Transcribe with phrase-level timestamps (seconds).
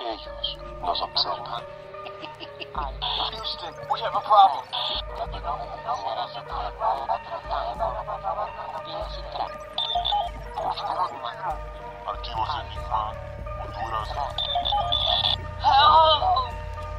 [0.00, 1.62] Ellos nos observan.
[3.30, 4.64] Houston, we have a problem.
[12.06, 13.12] Archivos Enigma,
[13.62, 14.08] Honduras.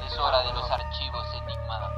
[0.05, 1.91] Es hora de los archivos Enigma.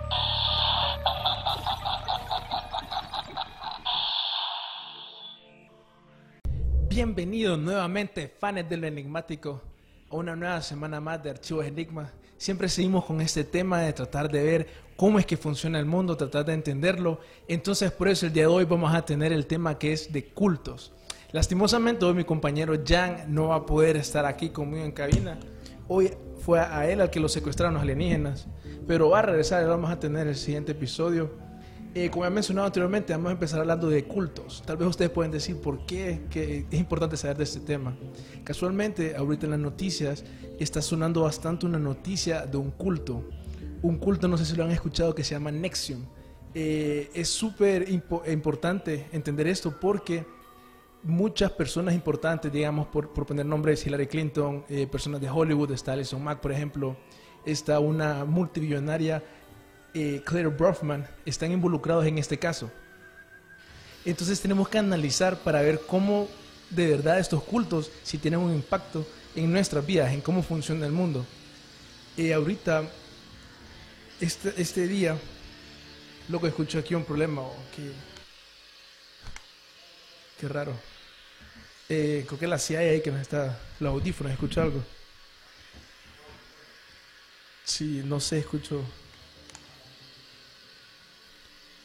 [6.88, 9.73] Bienvenidos nuevamente, fans de lo enigmático,
[10.14, 12.12] una nueva semana más de Archivos Enigma.
[12.38, 16.16] Siempre seguimos con este tema de tratar de ver cómo es que funciona el mundo,
[16.16, 17.20] tratar de entenderlo.
[17.48, 20.26] Entonces, por eso el día de hoy vamos a tener el tema que es de
[20.26, 20.94] cultos.
[21.32, 25.40] Lastimosamente, hoy mi compañero Jan no va a poder estar aquí conmigo en cabina.
[25.88, 28.48] Hoy fue a él al que lo secuestraron los alienígenas,
[28.86, 31.32] pero va a regresar y vamos a tener el siguiente episodio.
[31.96, 34.64] Eh, como he mencionado anteriormente, vamos a empezar hablando de cultos.
[34.66, 37.96] Tal vez ustedes pueden decir por qué que es importante saber de este tema.
[38.44, 40.26] Casualmente, ahorita en las noticias
[40.60, 43.24] está sonando bastante una noticia de un culto.
[43.84, 46.02] Un culto, no sé si lo han escuchado, que se llama Nexium.
[46.56, 50.26] Eh, es súper impo- importante entender esto porque
[51.04, 55.94] muchas personas importantes, digamos, por, por poner nombres, Hillary Clinton, eh, personas de Hollywood, está
[55.94, 56.96] Alison Mack, por ejemplo,
[57.46, 59.24] está una multimillonaria,
[59.94, 62.72] eh, Claire Brofman, están involucrados en este caso.
[64.06, 66.28] Entonces tenemos que analizar para ver cómo
[66.70, 70.92] de verdad estos cultos, si tienen un impacto en nuestras vidas, en cómo funciona el
[70.92, 71.26] mundo.
[72.18, 72.84] Eh, ahorita,
[74.20, 75.18] este, este día,
[76.30, 77.44] lo que escucho aquí un problema,
[77.76, 77.92] que,
[80.40, 80.74] qué raro.
[81.90, 84.84] Eh, creo que la CIA ahí que nos está, los audífonos, escucho algo.
[87.64, 88.84] Sí, no sé, escucho.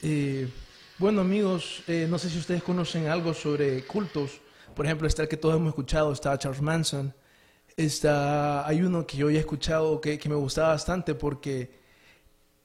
[0.02, 0.48] Eh,
[0.98, 4.40] bueno amigos, eh, no sé si ustedes conocen algo sobre cultos.
[4.74, 7.12] Por ejemplo, está el que todos hemos escuchado, está Charles Manson.
[7.76, 11.78] Está, hay uno que yo he escuchado que, que me gustaba bastante porque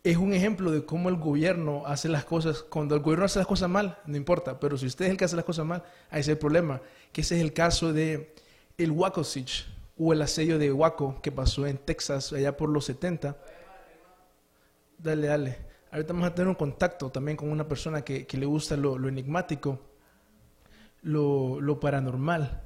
[0.03, 2.63] es un ejemplo de cómo el gobierno hace las cosas.
[2.63, 5.25] Cuando el gobierno hace las cosas mal, no importa, pero si usted es el que
[5.25, 6.81] hace las cosas mal, ahí es el problema.
[7.11, 8.35] Que ese es el caso de
[8.77, 9.65] el Waco Siege
[9.97, 13.37] o el asedio de Waco que pasó en Texas allá por los 70.
[14.97, 15.72] Dale, dale.
[15.93, 18.97] Ahorita vamos a tener un contacto también con una persona que, que le gusta lo,
[18.97, 19.79] lo enigmático,
[21.03, 22.63] lo, lo paranormal.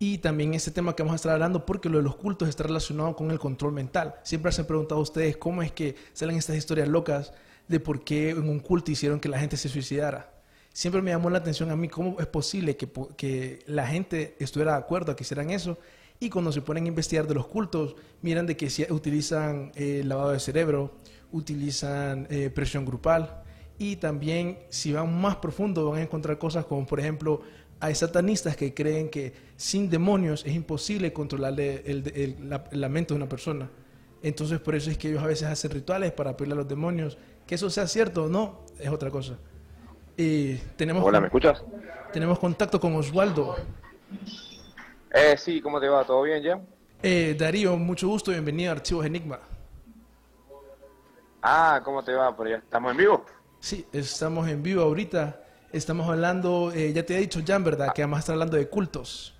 [0.00, 2.64] Y también este tema que vamos a estar hablando, porque lo de los cultos está
[2.64, 4.16] relacionado con el control mental.
[4.24, 7.32] Siempre se han preguntado a ustedes cómo es que salen estas historias locas
[7.68, 10.34] de por qué en un culto hicieron que la gente se suicidara.
[10.72, 14.72] Siempre me llamó la atención a mí cómo es posible que, que la gente estuviera
[14.72, 15.78] de acuerdo a que hicieran eso.
[16.18, 20.30] Y cuando se ponen a investigar de los cultos, miran de que utilizan eh, lavado
[20.30, 20.90] de cerebro,
[21.34, 23.42] utilizan eh, presión grupal.
[23.78, 27.42] Y también, si van más profundo, van a encontrar cosas como, por ejemplo,
[27.80, 33.12] hay satanistas que creen que sin demonios es imposible controlar el, el- la, la mente
[33.12, 33.68] de una persona.
[34.22, 37.18] Entonces, por eso es que ellos a veces hacen rituales para pedirle a los demonios.
[37.46, 39.36] Que eso sea cierto o no, es otra cosa.
[40.16, 41.62] Y tenemos, Hola, ¿me escuchas?
[42.12, 43.56] tenemos contacto con Osvaldo.
[45.12, 46.04] Eh, sí, ¿cómo te va?
[46.04, 46.60] ¿Todo bien, ya?
[47.02, 49.40] Eh, Darío, mucho gusto, bienvenido a Archivos Enigma.
[51.46, 52.34] Ah, ¿cómo te va?
[52.34, 53.26] Por allá estamos en vivo.
[53.60, 55.42] Sí, estamos en vivo ahorita.
[55.72, 57.92] Estamos hablando, eh, ya te he dicho Jan, ¿verdad?
[57.92, 59.34] Que vamos a estar hablando de cultos.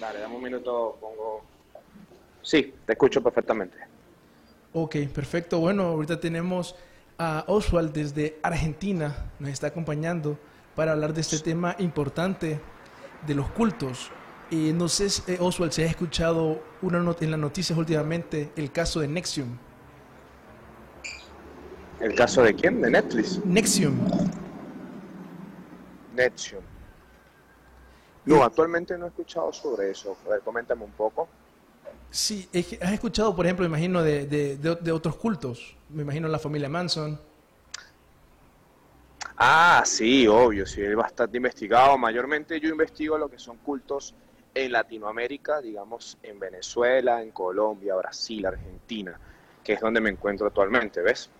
[0.00, 1.44] Dale, dame un minuto, pongo...
[2.40, 3.76] Sí, te escucho perfectamente.
[4.72, 5.60] Ok, perfecto.
[5.60, 6.76] Bueno, ahorita tenemos
[7.18, 10.38] a Oswald desde Argentina, nos está acompañando
[10.74, 12.58] para hablar de este tema importante
[13.26, 14.10] de los cultos.
[14.50, 19.00] Y no sé, eh, Oswald, si has escuchado una en las noticias últimamente el caso
[19.00, 19.58] de Nexium.
[22.04, 22.82] ¿El caso de quién?
[22.82, 23.40] ¿De Netflix?
[23.46, 23.94] Nexium.
[26.14, 26.62] Nexium.
[28.26, 30.14] No, actualmente no he escuchado sobre eso.
[30.26, 31.26] A ver, coméntame un poco.
[32.10, 35.74] Sí, es que has escuchado, por ejemplo, me imagino, de, de- de- de otros cultos.
[35.88, 37.18] Me imagino la familia Manson.
[39.38, 41.96] Ah, sí, obvio, sí, es bastante investigado.
[41.96, 44.14] Mayormente yo investigo lo que son cultos
[44.54, 49.18] en Latinoamérica, digamos, en Venezuela, en Colombia, Brasil, Argentina,
[49.64, 51.30] que es donde me encuentro actualmente, ¿ves?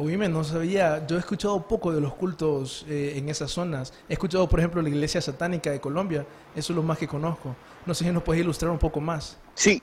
[0.00, 3.92] Oíme, no sabía, yo he escuchado poco de los cultos eh, en esas zonas.
[4.08, 6.24] He escuchado, por ejemplo, la iglesia satánica de Colombia,
[6.54, 7.56] eso es lo más que conozco.
[7.84, 9.38] No sé si nos puedes ilustrar un poco más.
[9.54, 9.82] Sí.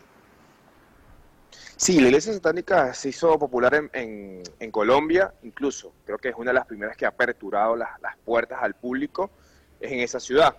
[1.75, 6.35] Sí, la iglesia satánica se hizo popular en, en- en Colombia, incluso creo que es
[6.37, 9.31] una de las primeras que ha aperturado las, las puertas al público,
[9.81, 10.55] en esa ciudad.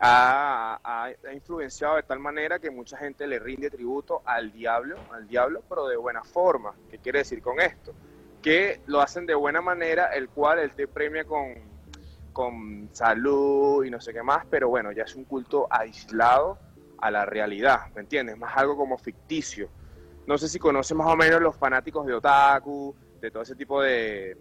[0.00, 4.96] Ha, ha- ha influenciado de tal manera que mucha gente le rinde tributo al diablo,
[5.12, 6.74] al diablo, pero de buena forma.
[6.90, 7.92] ¿Qué quiere decir con esto?
[8.42, 11.54] Que lo hacen de buena manera, el cual él te premia con,
[12.32, 16.58] con salud y no sé qué más, pero bueno, ya es un culto aislado
[16.98, 18.36] a la realidad, ¿me entiendes?
[18.38, 19.68] Más algo como ficticio.
[20.26, 23.82] No sé si conoces más o menos los fanáticos de Otaku, de todo ese tipo
[23.82, 24.36] de,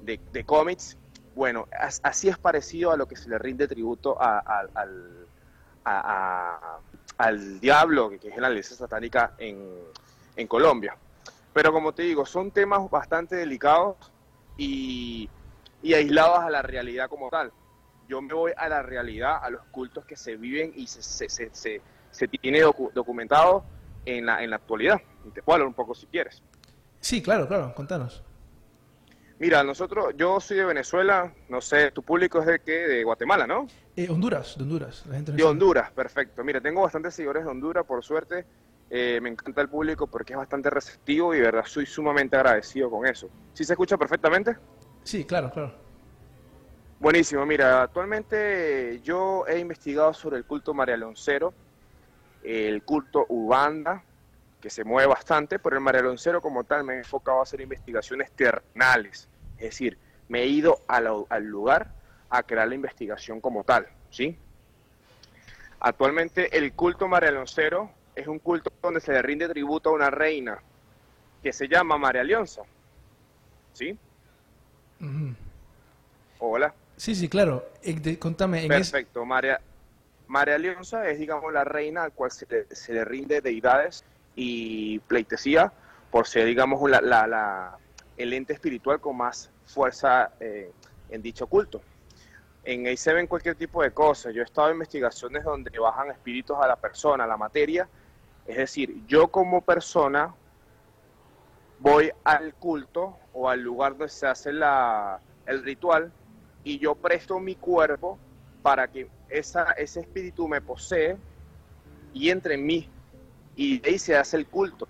[0.00, 0.96] de, cómics.
[1.34, 4.38] Bueno, as- así es parecido a lo que se le rinde tributo a-
[4.74, 5.28] al,
[7.18, 9.82] al diablo, que es la iglesia satánica en,
[10.36, 10.96] en Colombia.
[11.54, 13.96] Pero como te digo, son temas bastante delicados
[14.58, 15.30] y,
[15.82, 17.52] y aislados a la realidad como tal.
[18.08, 21.28] Yo me voy a la realidad, a los cultos que se viven y se, se,
[21.30, 21.80] se, se-
[22.10, 23.64] se tiene docu- documentado
[24.04, 25.00] en la, en la actualidad.
[25.24, 26.42] Y te puedo hablar un poco si quieres.
[27.00, 28.22] Sí, claro, claro, contanos.
[29.38, 33.46] Mira, nosotros, yo soy de Venezuela, no sé, tu público es de qué, de Guatemala,
[33.46, 33.66] ¿no?
[33.96, 35.04] Eh, Honduras, de Honduras.
[35.06, 35.52] La gente no De sabe.
[35.52, 36.44] Honduras, perfecto.
[36.44, 38.46] Mira, tengo bastantes seguidores de Honduras, por suerte.
[38.96, 42.88] Eh, me encanta el público porque es bastante receptivo y de verdad soy sumamente agradecido
[42.88, 43.28] con eso.
[43.52, 44.56] ¿Sí se escucha perfectamente?
[45.02, 45.74] Sí, claro, claro.
[47.00, 51.56] Buenísimo, mira, actualmente yo he investigado sobre el culto marialoncero,
[52.40, 54.06] el culto Ubanda,
[54.60, 58.30] que se mueve bastante, pero el marialoncero como tal me he enfocado a hacer investigaciones
[58.36, 59.98] terrenales, es decir,
[60.28, 61.96] me he ido la- al lugar
[62.28, 64.40] a crear la investigación como tal, ¿sí?
[65.80, 70.58] Actualmente el culto marialoncero es un culto donde se le rinde tributo a una reina
[71.42, 72.62] que se llama María Leonza,
[73.72, 73.98] ¿sí?
[76.38, 76.74] Hola.
[76.96, 77.64] Sí, sí, claro.
[77.82, 79.24] Eh, de- contame, en Perfecto.
[79.24, 79.60] María,
[80.28, 84.04] María Leonza es, digamos, la reina al cual se le, se le rinde deidades
[84.36, 85.72] y pleitesía
[86.10, 87.78] por ser, digamos, la, la- la-
[88.16, 90.70] el ente espiritual con más fuerza eh,
[91.10, 91.82] en dicho culto.
[92.62, 94.32] En ahí se ven cualquier tipo de cosas.
[94.32, 97.86] Yo he estado en investigaciones donde bajan espíritus a la persona, a la materia.
[98.46, 100.34] Es decir, yo como persona
[101.80, 106.12] voy al culto o al lugar donde se hace la, el ritual
[106.62, 108.18] y yo presto mi cuerpo
[108.62, 111.16] para que esa, ese espíritu me posee
[112.12, 112.88] y entre en mí.
[113.56, 114.88] Y ahí se hace el culto.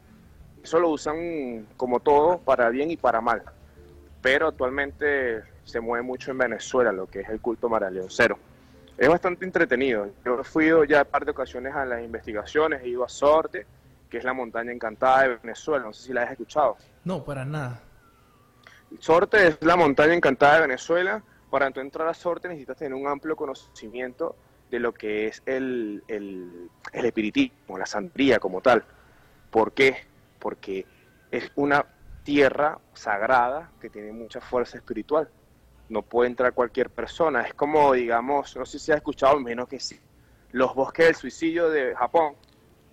[0.63, 3.43] Eso lo usan como todo, para bien y para mal.
[4.23, 8.39] Pero actualmente se mueve mucho en Venezuela lo que es el culto maraleoncero.
[8.97, 10.09] Es bastante entretenido.
[10.25, 13.67] Yo he fui ya un par de ocasiones a las investigaciones, he ido a Sorte,
[14.09, 15.85] que es la montaña encantada de Venezuela.
[15.85, 16.77] No sé si la has escuchado.
[17.05, 17.81] No, para nada.
[19.01, 21.23] Sorte es la montaña encantada de Venezuela.
[21.51, 24.37] Para tú entrar a Sorte necesitas tener un amplio conocimiento
[24.71, 28.85] de lo que es el, el, el espiritismo, la santería como tal.
[29.51, 30.05] ¿Por qué?
[30.39, 30.87] Porque
[31.31, 31.85] es una
[32.23, 35.29] tierra sagrada que tiene mucha fuerza espiritual.
[35.89, 37.43] No puede entrar cualquier persona.
[37.43, 39.99] Es como, digamos, no sé si has escuchado, menos que sí,
[40.53, 42.35] los bosques del suicidio de Japón.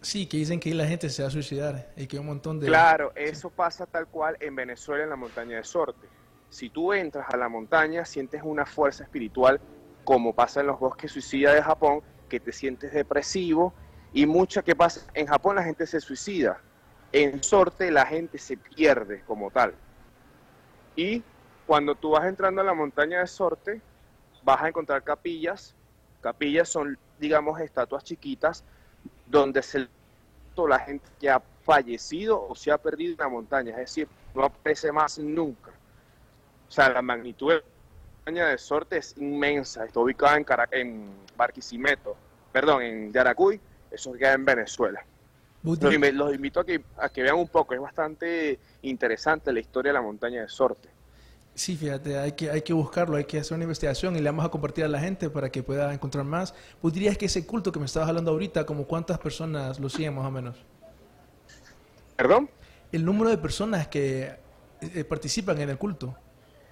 [0.01, 2.67] Sí, que dicen que la gente se va a suicidar y que un montón de...
[2.67, 6.07] Claro, eso pasa tal cual en Venezuela, en la montaña de Sorte.
[6.49, 9.61] Si tú entras a la montaña, sientes una fuerza espiritual,
[10.03, 13.73] como pasa en los bosques suicidas de Japón, que te sientes depresivo
[14.11, 15.05] y mucha que pasa.
[15.13, 16.60] En Japón la gente se suicida,
[17.12, 19.75] en Sorte la gente se pierde como tal.
[20.95, 21.24] Y
[21.72, 23.80] cuando tú vas entrando a la montaña de Sorte,
[24.44, 25.74] vas a encontrar capillas.
[26.20, 28.66] Capillas son, digamos, estatuas chiquitas
[29.25, 29.88] donde se
[30.68, 34.44] la gente que ha fallecido o se ha perdido en la montaña, es decir, no
[34.44, 35.72] aparece más nunca.
[36.68, 37.63] O sea, la magnitud de la
[38.18, 40.38] montaña de Sorte es inmensa, está ubicada
[40.72, 42.18] en, Barquisimeto,
[42.51, 45.06] perdón, en Yaracuy, eso queda en Venezuela.
[45.63, 50.00] Los, invito a que, a que vean un poco, es bastante interesante la historia de
[50.00, 50.90] la montaña de Sorte.
[51.53, 54.46] Sí, fíjate, hay que, hay que buscarlo, hay que hacer una investigación y le vamos
[54.46, 56.53] a compartir a la gente para que pueda encontrar más.
[56.81, 60.15] ¿Vos dirías que ese culto que me estabas hablando ahorita, como cuántas personas lo siguen
[60.15, 60.55] más o menos?
[62.15, 62.50] ¿Perdón?
[62.91, 64.34] El número de personas que
[64.81, 66.15] eh, participan en el culto.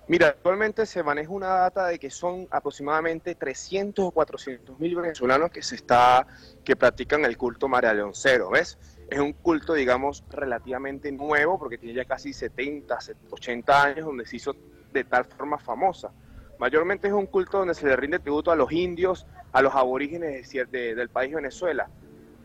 [0.07, 5.51] Mira, actualmente se maneja una data de que son aproximadamente 300 o 400 mil venezolanos
[5.51, 6.25] que se está
[6.63, 8.79] que practican el culto marialeoncero, ¿ves?
[9.09, 12.97] Es un culto, digamos, relativamente nuevo porque tiene ya casi 70,
[13.31, 14.55] 80 años donde se hizo
[14.93, 16.11] de tal forma famosa.
[16.59, 20.51] Mayormente es un culto donde se le rinde tributo a los indios, a los aborígenes
[20.71, 21.89] del país Venezuela.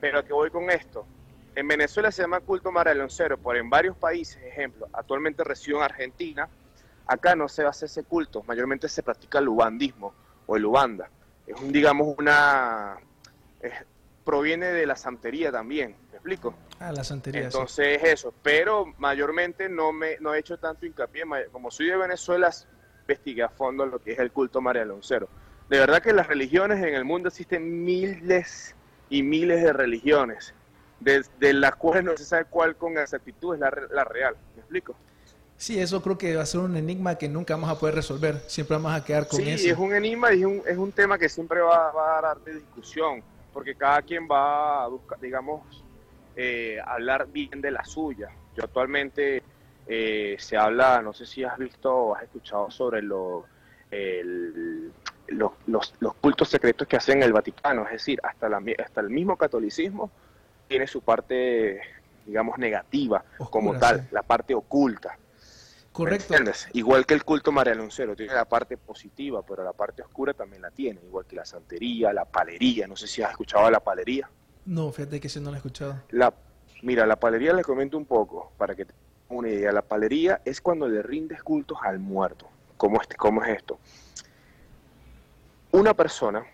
[0.01, 1.05] Pero ¿a qué voy con esto?
[1.55, 6.49] En Venezuela se llama culto marialeoncero, pero en varios países, ejemplo, actualmente resido en Argentina,
[7.07, 10.15] acá no se hace ese culto, mayormente se practica el ubandismo
[10.47, 11.11] o el ubanda.
[11.47, 12.97] Es digamos, una...
[14.25, 16.55] proviene de la santería también, ¿me explico?
[16.81, 17.43] Ah, la santería.
[17.43, 17.47] sí.
[17.47, 22.51] Entonces eso, pero mayormente no me no he hecho tanto hincapié, como soy de Venezuela,
[23.03, 25.29] investigué a fondo lo que es el culto María Aloncero.
[25.69, 28.75] De verdad que las religiones en el mundo existen miles
[29.11, 30.55] y miles de religiones,
[31.01, 34.61] de, de las cuales no se sabe cuál con exactitud es la, la real, ¿me
[34.61, 34.95] explico?
[35.57, 38.41] Sí, eso creo que va a ser un enigma que nunca vamos a poder resolver.
[38.49, 39.69] Siempre vamos a quedar con Sí, eso.
[39.69, 42.41] es un enigma y es un, es un tema que siempre va, va a dar
[42.41, 45.84] de discusión, porque cada quien va a buscar, digamos,
[46.37, 48.29] eh, hablar bien de la suya.
[48.57, 49.43] Yo actualmente
[49.87, 53.47] eh, se habla, no sé si has visto o has escuchado sobre lo,
[53.91, 54.93] el-
[55.29, 59.11] los, los- los cultos secretos que hacen el Vaticano, es decir, hasta, la, hasta el
[59.11, 60.11] mismo catolicismo
[60.69, 61.81] tiene su parte,
[62.27, 64.07] digamos, negativa como tal, sí.
[64.11, 65.17] la parte oculta.
[65.17, 66.25] ¿Me Correcto.
[66.35, 66.69] entiendes?
[66.73, 70.71] Igual que el culto marialuncero, tiene la parte positiva, pero la parte oscura también la
[70.73, 74.29] tiene, igual que la santería, la palería, no sé si has escuchado la palería.
[74.67, 76.03] No, fíjate que ese no lo he escuchado.
[76.11, 76.33] La,
[76.83, 79.73] mira, la palería les comento un poco, para que tengan una idea.
[79.73, 82.49] La palería es cuando le rindes cultos al muerto.
[82.77, 83.79] ¿Cómo, este, cómo es esto?
[85.73, 86.45] Una persona,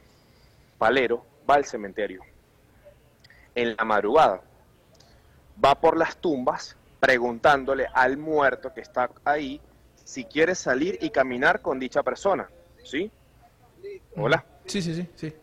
[0.78, 2.22] palero, va al cementerio.
[3.54, 4.42] En la madrugada,
[5.62, 9.60] va por las tumbas preguntándole al muerto que está ahí
[10.04, 12.48] si quiere salir y caminar con dicha persona.
[12.82, 13.10] ¿Sí?
[14.16, 14.44] Hola.
[14.66, 15.34] Sí, sí, sí, sí.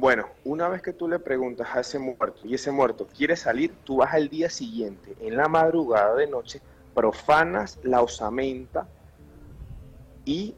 [0.00, 3.74] Bueno, una vez que tú le preguntas a ese muerto y ese muerto quiere salir,
[3.84, 6.62] tú vas al día siguiente, en la madrugada de noche,
[6.94, 8.88] profanas la osamenta
[10.24, 10.54] y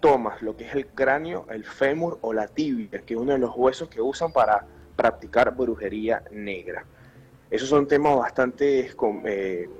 [0.00, 3.38] tomas lo que es el cráneo, el fémur o la tibia, que es uno de
[3.38, 6.84] los huesos que usan para practicar brujería negra.
[7.50, 8.80] Esos son temas bastante
[9.24, 9.70] eh,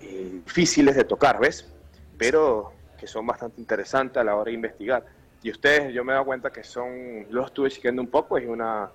[0.00, 1.68] eh, difíciles de tocar, ¿ves?
[2.16, 5.17] Pero que son bastante interesantes a la hora de investigar.
[5.42, 8.46] Y ustedes, yo me he dado cuenta que son, los estuve siguiendo un poco, es
[8.48, 8.90] una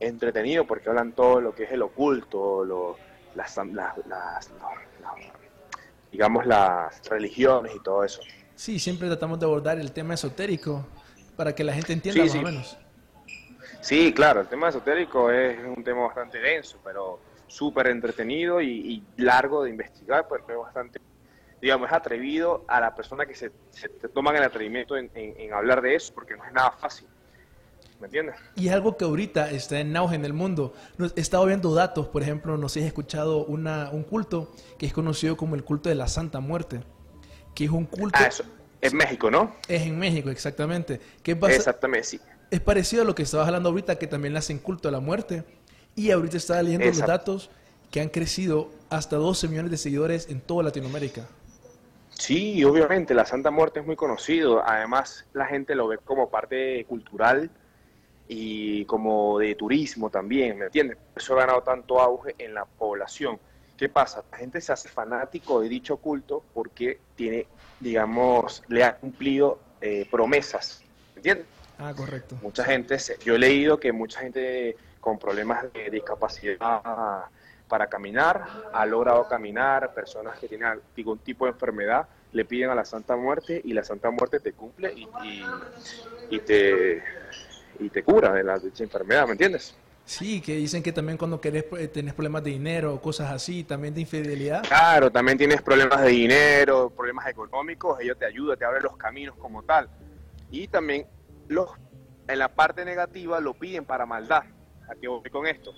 [0.00, 2.98] entretenido porque hablan todo lo que es el oculto, lo,
[3.34, 4.50] las, las- las-
[6.10, 8.20] digamos las religiones y todo eso.
[8.54, 10.86] Sí, siempre tratamos de abordar el tema esotérico
[11.36, 12.38] para que la gente entienda Sí, más sí.
[12.38, 12.78] o menos.
[13.80, 19.22] Sí, claro, el tema esotérico es un tema bastante denso, pero súper entretenido y, y
[19.22, 21.00] largo de investigar, porque es bastante,
[21.62, 25.52] digamos, es atrevido a la persona que se, se toman el atrevimiento en, en- en
[25.54, 27.06] hablar de eso, porque no es nada fácil.
[28.00, 28.34] ¿Me entiendes?
[28.56, 30.74] Y es algo que ahorita está en auge en el mundo.
[31.14, 34.86] He estado viendo datos, por ejemplo, no sé si has escuchado una, un culto que
[34.86, 36.80] es conocido como el culto de la Santa Muerte,
[37.54, 38.42] que es un culto, Ah, eso.
[38.80, 39.54] Es México, ¿no?
[39.68, 42.20] es en México exactamente, que es, basa- Exactamente, sí.
[42.50, 44.98] es parecido a lo que estabas hablando ahorita, que también le hacen culto a la
[44.98, 45.44] muerte.
[45.94, 47.12] Y ahorita estaba leyendo los Exacto.
[47.12, 47.50] datos
[47.92, 51.28] que han crecido hasta 12 millones de seguidores en toda Latinoamérica.
[52.14, 54.62] Sí, obviamente, la Santa Muerte es muy conocido.
[54.64, 57.50] Además, la gente lo ve como parte cultural
[58.28, 60.96] y como de turismo también, ¿me entiendes?
[60.96, 63.38] Por Eso ha ganado tanto auge en la población.
[63.76, 64.22] ¿Qué pasa?
[64.30, 67.46] La gente se hace fanático de dicho culto porque tiene,
[67.80, 70.82] digamos, le ha cumplido eh, promesas,
[71.14, 71.46] ¿me entiendes?
[71.78, 72.38] Ah, correcto.
[72.42, 77.26] Mucha gente, yo he leído que mucha gente con problemas de discapacidad
[77.72, 82.74] para caminar ha logrado caminar, personas que tienen algún tipo de enfermedad le piden a
[82.74, 85.46] la Santa Muerte y la Santa Muerte te cumple y, y-
[86.28, 87.02] y te,
[87.78, 89.74] y te cura de la dicha enfermedad, ¿me entiendes?
[90.04, 93.64] Sí, que dicen que también cuando querés, eh, tenés problemas de dinero o cosas así,
[93.64, 94.68] también de infidelidad.
[94.68, 99.34] Claro, también tienes problemas de dinero, problemas económicos, ellos te ayudan, te abren los caminos
[99.38, 99.88] como tal.
[100.50, 101.06] Y también
[101.48, 101.70] los,
[102.28, 104.42] en la parte negativa lo piden para maldad.
[104.90, 105.72] ¿A qué voy con esto?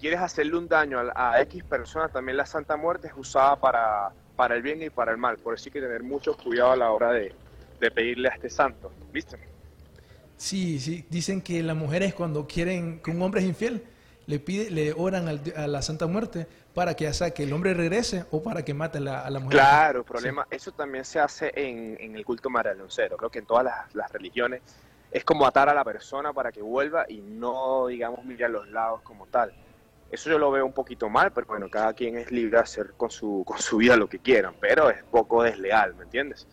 [0.00, 4.10] Quieres hacerle un daño a, a X personas, también la Santa Muerte es usada para,
[4.36, 5.38] para el bien y para el mal.
[5.38, 7.32] Por eso hay que tener mucho cuidado a la hora de,
[7.80, 8.90] de pedirle a este santo.
[9.12, 9.38] ¿Viste?
[10.36, 13.84] Sí, sí, dicen que las mujeres cuando quieren que un hombre es infiel,
[14.26, 17.72] le pide, le oran al- a la Santa Muerte para que, sea que el hombre
[17.72, 19.58] regrese o para que mate a la, a la mujer.
[19.58, 20.46] Claro, problema.
[20.50, 23.16] Eso también se hace en, en el culto marialoncero.
[23.16, 24.60] Creo que en todas las, las religiones
[25.10, 28.66] es como atar a la persona para que vuelva y no, digamos, mire a los
[28.68, 29.52] lados como tal.
[30.14, 32.92] Eso yo lo veo un poquito mal, pero bueno, cada quien es libre de hacer
[32.96, 36.46] con su, con su vida lo que quieran, pero es poco desleal, ¿me entiendes?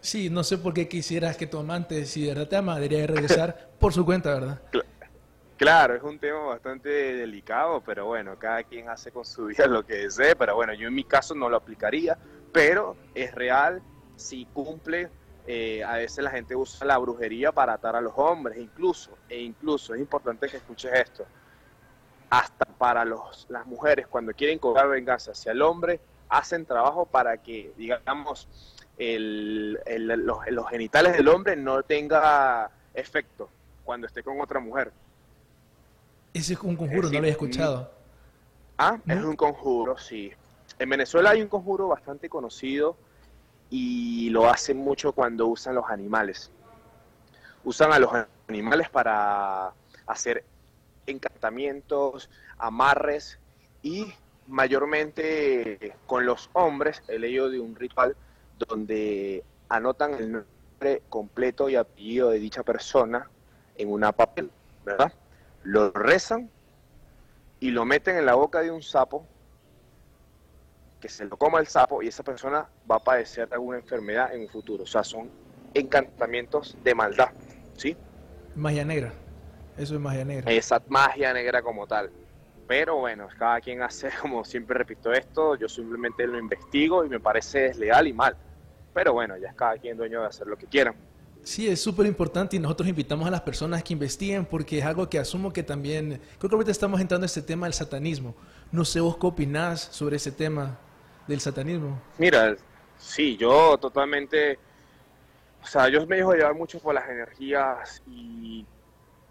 [0.00, 3.00] Sí, no sé por qué quisieras que tu amante, si de verdad te ama, debería
[3.00, 4.62] de regresar por su cuenta, ¿verdad?
[5.56, 9.84] Claro, es un tema bastante delicado, pero bueno, cada quien hace con su vida lo
[9.84, 12.16] que desee, pero bueno, yo en mi caso no lo aplicaría,
[12.52, 13.82] pero es real,
[14.14, 15.10] si cumple,
[15.48, 19.40] eh, a veces la gente usa la brujería para atar a los hombres, incluso, e
[19.40, 21.26] incluso, es importante que escuches esto,
[22.30, 27.38] hasta para los, las mujeres, cuando quieren cobrar venganza hacia el hombre, hacen trabajo para
[27.38, 28.48] que, digamos,
[28.98, 33.48] el- el- los, los genitales del hombre no tenga efecto
[33.84, 34.92] cuando esté con otra mujer.
[36.34, 37.90] Ese es un conjuro, Es no lo había escuchado.
[38.76, 40.32] Ah, es un conjuro, sí.
[40.78, 42.96] En Venezuela hay un conjuro bastante conocido
[43.70, 46.50] y lo hacen mucho cuando usan los animales.
[47.64, 48.10] Usan a los
[48.46, 49.72] animales para
[50.06, 50.44] hacer
[51.10, 53.38] encantamientos, amarres
[53.82, 54.12] y
[54.46, 58.16] mayormente con los hombres he leído de un ritual
[58.58, 63.28] donde anotan el nombre completo y apellido de dicha persona
[63.76, 64.50] en una papel,
[64.84, 65.12] ¿verdad?
[65.62, 66.50] Lo rezan
[67.60, 69.26] y lo meten en la boca de un sapo,
[71.00, 74.34] que se lo coma el sapo y esa persona va a padecer de alguna enfermedad
[74.34, 74.84] en un futuro.
[74.84, 75.30] O sea, son
[75.74, 77.30] encantamientos de maldad,
[77.76, 77.96] ¿sí?
[78.54, 79.12] Magia negra.
[79.78, 80.50] Eso es magia negra.
[80.50, 82.10] Esa magia negra como tal.
[82.66, 87.20] Pero bueno, cada quien hace, como siempre repito esto, yo simplemente lo investigo y me
[87.20, 88.36] parece desleal y mal.
[88.92, 90.94] Pero bueno, ya es cada quien dueño de hacer lo que quieran.
[91.42, 95.08] Sí, es súper importante y nosotros invitamos a las personas que investiguen porque es algo
[95.08, 98.34] que asumo que también, creo que ahorita estamos entrando en este tema del satanismo.
[98.70, 100.76] No sé vos qué opinás sobre ese tema
[101.26, 101.98] del satanismo.
[102.18, 102.56] Mira,
[102.98, 104.58] sí, yo totalmente,
[105.62, 108.66] o sea, yo me dejo llevar mucho por las energías y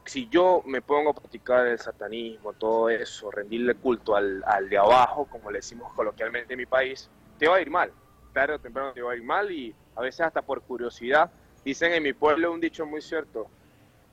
[0.07, 4.77] si yo me pongo a practicar el satanismo, todo eso, rendirle culto al, al de
[4.77, 7.91] abajo, como le decimos coloquialmente en mi país, te va a ir mal,
[8.33, 11.29] tarde o temprano te va a ir mal y a veces hasta por curiosidad,
[11.63, 13.49] dicen en mi pueblo un dicho muy cierto,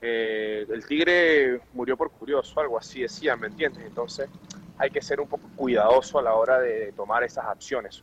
[0.01, 3.85] eh, el tigre murió por curioso, algo así decían, ¿me entiendes?
[3.87, 4.29] Entonces
[4.77, 8.03] hay que ser un poco cuidadoso a la hora de tomar esas acciones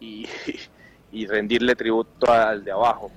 [0.00, 0.26] y,
[1.12, 3.10] y rendirle tributo al de abajo.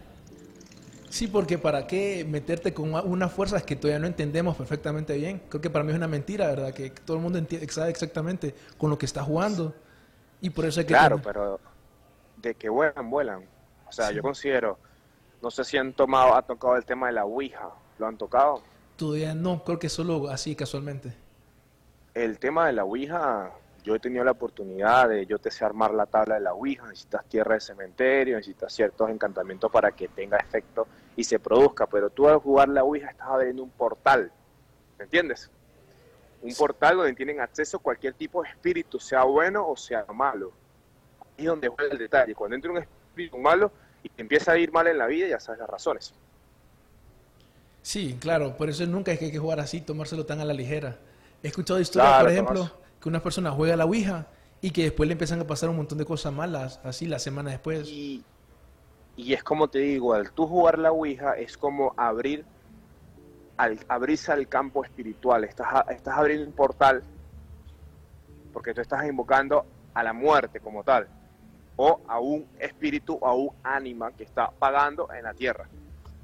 [1.17, 5.41] Sí, porque para qué meterte con una- unas fuerzas que todavía no entendemos perfectamente bien.
[5.49, 6.71] Creo que para mí es una mentira, ¿verdad?
[6.71, 9.73] Que todo el mundo enti- sabe exactamente con lo que está jugando.
[10.41, 10.93] Y por eso hay que...
[10.93, 11.59] Claro, tener- pero
[12.35, 13.43] de que vuelan, vuelan.
[13.89, 14.13] O sea, Sí.
[14.13, 14.77] yo considero,
[15.41, 18.61] no sé si han tomado, ha tocado el tema de la Ouija, ¿lo han tocado?
[18.95, 21.15] Todavía no, creo que solo así casualmente.
[22.13, 23.49] El tema de la Ouija,
[23.83, 26.83] yo he tenido la oportunidad de, yo te sé armar la tabla de la Ouija,
[26.85, 30.85] necesitas tierra de cementerio, necesitas ciertos encantamientos para que tenga efecto
[31.17, 34.31] y se produzca, pero tú al jugar la Ouija estás abriendo un portal,
[34.97, 35.49] ¿me entiendes?
[36.43, 40.53] Un portal donde tienen acceso cualquier tipo de espíritu, sea bueno o sea malo.
[41.19, 43.71] Ahí es donde juega el detalle, cuando entra un espíritu malo
[44.03, 46.13] y te empieza a ir mal en la vida, ya sabes las razones.
[47.81, 50.53] Sí, claro, por eso nunca es que hay que jugar así, tomárselo tan a la
[50.53, 50.97] ligera.
[51.41, 52.73] He escuchado historias, Claro, por ejemplo, Tomás.
[53.01, 54.27] que una persona juega a la Ouija
[54.61, 57.49] y que después le empiezan a pasar un montón de cosas malas, así la semana
[57.49, 57.87] después.
[57.87, 58.23] Y,
[59.17, 62.45] y es como te digo, al tú jugar la Ouija es como abrir
[63.57, 67.03] al abrirse al campo espiritual, estás, estás abriendo un portal
[68.53, 71.07] porque tú estás invocando a la muerte como tal
[71.77, 75.67] o a un espíritu o a un ánima que está pagando en la tierra.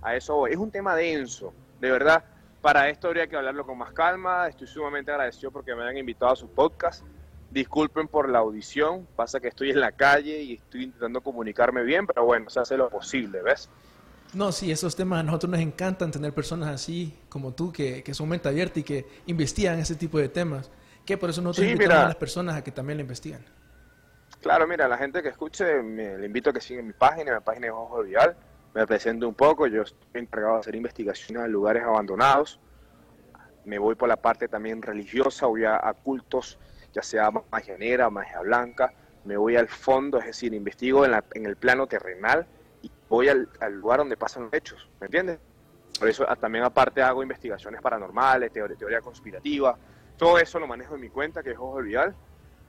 [0.02, 0.48] A eso.
[0.48, 2.24] Es un tema denso, de verdad.
[2.62, 4.48] Para esto habría que hablarlo con más calma.
[4.48, 7.04] Estoy sumamente agradecido porque me hayan invitado a su podcast.
[7.54, 12.08] Disculpen por la audición, pasa que estoy en la calle y estoy intentando comunicarme bien,
[12.08, 13.70] pero bueno, se hace lo posible, ¿ves?
[14.34, 18.16] No, sí, esos temas a nosotros nos encantan tener personas así como tú que, que
[18.16, 20.72] son mente abierta y que investigan ese tipo de temas.
[21.06, 22.06] Que por eso nosotros Sí, invitamos mira.
[22.06, 23.46] a las personas a que también lo investigan.
[24.42, 27.42] Claro, mira, la gente que escuche, me, le invito a que sigan mi página, mi
[27.42, 28.36] página es Ojo Vial,
[28.74, 32.60] me presento un poco, yo estoy encargado de hacer investigaciones en lugares abandonados,
[33.63, 36.58] me voy por la parte también religiosa, voy a, a cultos,
[36.94, 38.94] ya sea magia negra, magia blanca,
[39.26, 42.46] me voy al fondo, es decir, investigo en, el plano terrenal
[42.82, 45.40] y voy al, lugar donde pasan los hechos, ¿me entiendes?
[46.00, 49.78] Por eso ah, también aparte hago investigaciones paranormales, teoría, teoría conspirativa,
[50.18, 52.16] todo eso lo manejo en mi cuenta que es Ojo Vial,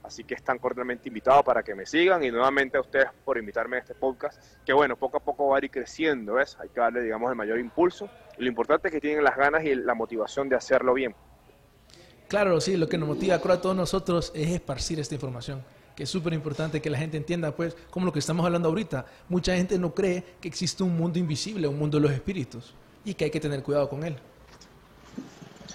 [0.04, 3.76] Así que están cordialmente invitados para que me sigan y nuevamente a ustedes por invitarme
[3.76, 6.58] a este podcast, que bueno, poco a poco va a ir creciendo, ¿ves?
[6.60, 8.10] Hay que darle, digamos, el mayor impulso.
[8.36, 11.16] Lo importante es que tienen las ganas y la motivación de hacerlo bien.
[12.34, 15.62] Claro, sí, lo que nos motiva a todos nosotros es esparcir esta información,
[15.94, 19.06] que es súper importante que la gente entienda, pues, como lo que estamos hablando ahorita.
[19.28, 23.14] Mucha gente no cree que existe un mundo invisible, un mundo de los espíritus, y
[23.14, 24.16] que hay que tener cuidado con él.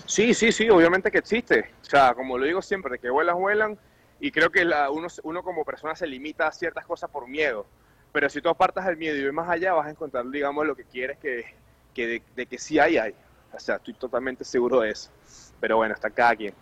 [0.05, 1.71] Sí, sí, sí, obviamente que existe.
[1.81, 3.79] O sea, como lo digo siempre, de que vuelan, vuelan.
[4.19, 7.67] Y creo que la- uno, uno como persona se limita a ciertas cosas por miedo.
[8.11, 10.75] Pero si tú apartas el miedo y ves más allá, vas a encontrar, digamos, lo
[10.75, 11.45] que quieres que,
[11.93, 13.15] que de, de que sí hay, hay.
[13.53, 15.09] O sea, estoy totalmente seguro de eso.
[15.59, 16.53] Pero bueno, está cada quien.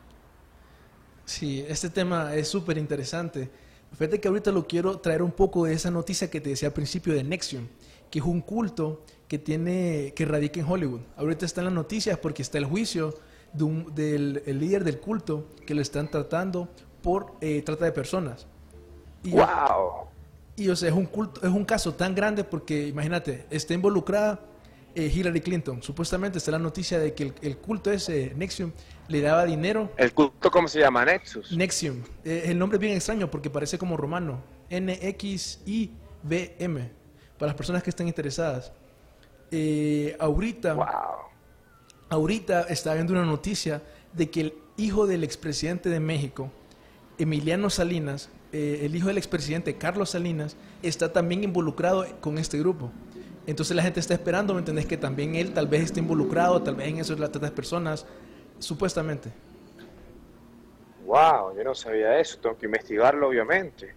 [1.26, 3.50] Sí, este tema es súper interesante.
[3.94, 6.74] Fíjate que ahorita lo quiero traer un poco de esa noticia que te decía al
[6.74, 7.68] principio de Nexium,
[8.10, 11.02] que es un culto que tiene que radica en Hollywood.
[11.18, 13.14] Ahorita está en las noticias porque está el juicio
[13.54, 16.70] de un- del el líder del culto que lo están tratando
[17.02, 18.46] por eh, trata de personas.
[19.24, 20.08] Y, ¡Wow!
[20.56, 24.40] y, o sea, es un culto, es un caso tan grande porque, imagínate, está involucrada
[24.98, 25.84] eh, Hillary Clinton.
[25.84, 28.72] Supuestamente está la noticia de que el, el culto ese, Nexium,
[29.08, 29.92] le daba dinero.
[29.96, 31.06] ¿El culto cómo se llama?
[31.06, 31.52] Nexus.
[31.52, 32.02] Nexium.
[32.26, 34.42] Eh, el nombre es bien extraño porque parece como romano.
[34.72, 35.92] N-X-I-V-M.
[37.38, 38.72] Para las personas que estén interesadas.
[39.52, 40.88] Eh, ahorita, ¡Wow!
[42.10, 43.84] ahorita está viendo una noticia
[44.14, 46.52] de que el hijo del expresidente de México,
[47.20, 52.92] Emiliano Salinas, eh, el hijo del expresidente Carlos Salinas, está también involucrado con este grupo.
[53.48, 54.86] Entonces la gente está esperando, ¿me entendés?
[54.86, 57.54] Que también él tal vez esté involucrado, tal vez en eso de la trata de
[57.54, 58.06] personas,
[58.60, 59.32] supuestamente.
[61.06, 61.56] ¡Wow!
[61.58, 62.38] Yo no sabía eso.
[62.40, 63.96] Tengo que investigarlo, obviamente.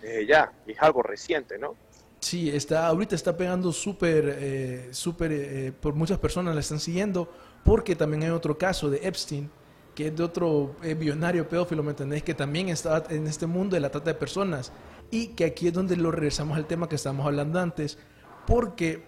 [0.00, 0.52] Desde ya.
[0.66, 1.74] Y es algo reciente, ¿no?
[2.20, 7.28] Sí, está, ahorita está pegando súper, eh, súper, eh, por muchas personas la están siguiendo,
[7.64, 9.50] porque también hay otro caso de Epstein,
[9.96, 12.22] que es de otro eh, billonario pedófilo, ¿me entendés?
[12.22, 14.72] Que también está en este mundo de la trata de personas.
[15.10, 17.98] Y que aquí es donde lo regresamos al tema que estábamos hablando antes,
[18.46, 19.02] porque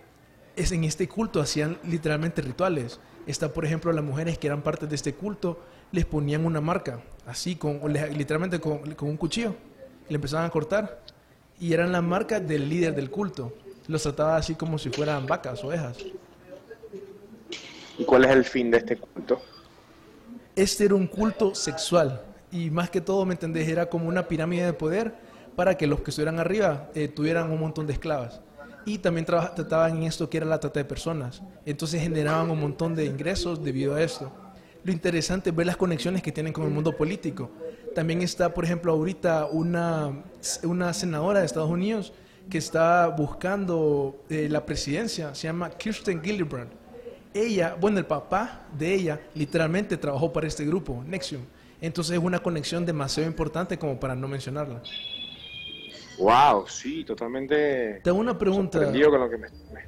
[0.57, 3.01] es en este culto hacían literalmente rituales.
[3.27, 5.59] Está, por ejemplo, las mujeres que eran parte de este culto,
[5.92, 9.55] les ponían una marca, así, con, o literalmente con, con un cuchillo,
[10.09, 11.01] y le empezaban a cortar
[11.61, 13.53] y eran la marca del líder del culto.
[13.87, 15.99] Los trataba así como si fueran vacas, ovejas.
[17.99, 19.40] ¿Y cuál es el fin de este culto?
[20.57, 23.68] Este era un culto sexual y más que todo, ¿me entendés?
[23.68, 25.14] Era como una pirámide de poder
[25.55, 28.40] para que los que estuvieran arriba eh, tuvieran un montón de esclavas.
[28.87, 31.42] Y también trataban en esto que era la trata de personas.
[31.64, 34.33] Entonces generaban un montón de ingresos debido a esto.
[34.85, 37.51] Lo interesante es ver las conexiones que tienen con el mundo político.
[37.94, 40.23] También está, por ejemplo, ahorita una,
[40.62, 42.12] una senadora de Estados Unidos
[42.51, 46.70] que está buscando eh, la presidencia, se llama Kirsten Gillibrand.
[47.33, 51.42] Ella, bueno, el papá de ella literalmente trabajó para este grupo, Nexium.
[51.81, 54.83] Entonces es una conexión demasiado importante como para no mencionarla.
[56.18, 56.66] ¡Wow!
[56.68, 58.79] Sí, totalmente Te hago una pregunta.
[58.79, 59.85] con lo que me, me-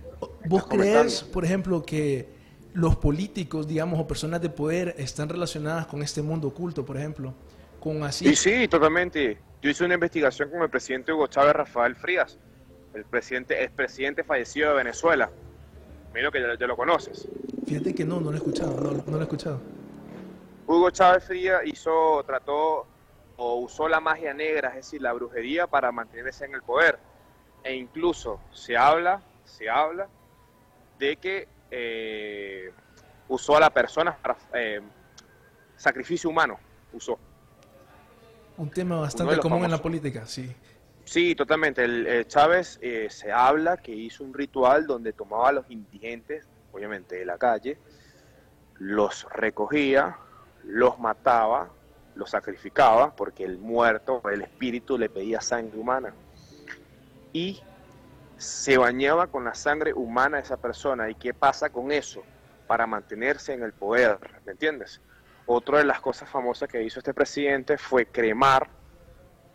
[0.49, 2.29] ¿Vos crees, por ejemplo, que
[2.75, 7.35] los políticos, digamos, o personas de poder están relacionadas con este mundo oculto, por ejemplo?
[7.81, 8.27] Con así.
[8.35, 9.39] Sí, sí, totalmente.
[9.63, 12.39] Yo hice una investigación con el presidente Hugo Chávez Rafael Frías,
[12.95, 15.31] el presidente, el presidente fallecido de Venezuela.
[16.15, 17.29] Miro que ya, ya lo conoces.
[17.67, 19.61] Fíjate que no, no lo he escuchado, no, no lo he escuchado.
[20.67, 22.87] Hugo Chávez Frías hizo, trató
[23.37, 26.99] o usó la magia negra, es decir, la brujería para mantenerse en el poder.
[27.63, 30.09] E incluso se habla, se habla
[30.99, 32.73] de que eh,
[33.29, 34.81] usó a la persona para eh,
[35.77, 36.59] sacrificio humano,
[36.93, 37.19] usó.
[38.57, 40.55] Un tema bastante común en la política, sí.
[41.05, 41.85] Sí, totalmente.
[41.85, 46.49] El, eh, Chávez eh, se habla que hizo un ritual donde tomaba a los indigentes,
[46.73, 47.79] obviamente de la calle,
[48.79, 50.19] los recogía,
[50.65, 51.71] los mataba,
[52.17, 56.15] los sacrificaba, porque el muerto, el espíritu, le pedía sangre humana.
[57.33, 57.61] Y
[58.39, 61.09] se bañaba con la sangre humana de esa persona.
[61.09, 62.23] ¿Y qué pasa con eso?
[62.67, 65.01] Para mantenerse en el poder, ¿me entiendes?
[65.47, 68.69] Otra de las cosas famosas que hizo este presidente fue cremar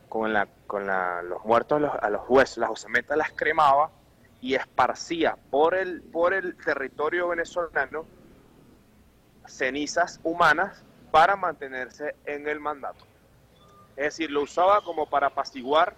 [0.08, 3.92] con, la, con la- los muertos los, a los huesos, las osamentas las cremaba
[4.40, 8.06] y esparcía por el, por el territorio venezolano
[9.48, 13.06] cenizas humanas para mantenerse en el mandato.
[13.96, 15.94] Es decir, lo usaba como para apaciguar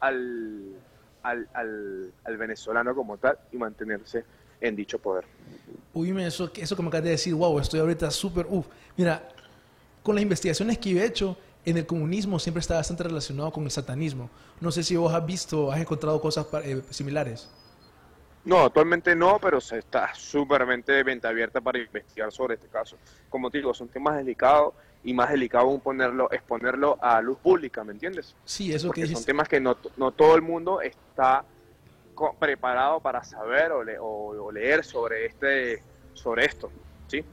[0.00, 0.74] al,
[1.22, 4.24] al, al- al venezolano como tal y mantenerse
[4.60, 5.24] en dicho poder.
[5.94, 8.66] Oíme, eso, eso me acabas de decir, wow, estoy ahorita súper, uff.
[8.96, 9.28] Mira,
[10.02, 13.70] con las investigaciones que he hecho, en el comunismo siempre está bastante relacionado con el
[13.70, 14.30] satanismo.
[14.60, 17.48] No sé si vos has visto, has encontrado cosas eh, similares.
[18.44, 22.98] No, actualmente no, pero se está súpermente de venta abierta para investigar sobre este caso.
[23.28, 27.84] Como te digo, son temas delicados y más delicado aún ponerlo, exponerlo a luz pública,
[27.84, 28.36] ¿me entiendes?
[28.44, 29.26] Sí, eso que Porque son dijiste.
[29.26, 31.46] temas que no, no todo el mundo está
[32.14, 36.72] co- preparado para saber o, le- o- o leer sobre este sobre esto,
[37.08, 37.24] ¿sí?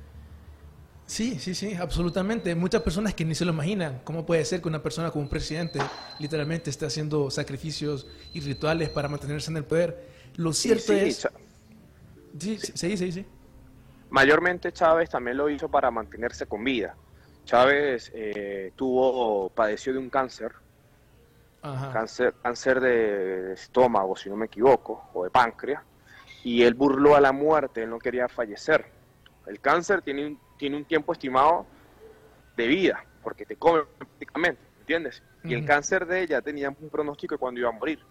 [1.05, 2.53] Sí, sí, sí, absolutamente.
[2.53, 4.01] Muchas personas que ni se lo imaginan.
[4.03, 5.79] ¿Cómo puede ser que una persona como un presidente
[6.17, 10.16] literalmente esté haciendo sacrificios y rituales para mantenerse en el poder?
[10.37, 11.27] Lo cierto sí, es...
[12.39, 13.25] Sí, sí, sí, sí,
[14.09, 16.95] mayormente Chávez también lo hizo para mantenerse con vida.
[17.45, 20.51] Chávez eh, tuvo, padeció de un cáncer,
[21.61, 21.91] Ajá.
[21.91, 25.81] cáncer, cáncer de estómago, si no me equivoco, o de páncreas,
[26.43, 28.85] y él burló a la muerte, él no quería fallecer.
[29.45, 31.65] El cáncer tiene un, tiene un tiempo estimado
[32.55, 35.23] de vida, porque te come prácticamente, ¿entiendes?
[35.43, 38.03] Y el cáncer de ella tenía un pronóstico de cuando iba a morir.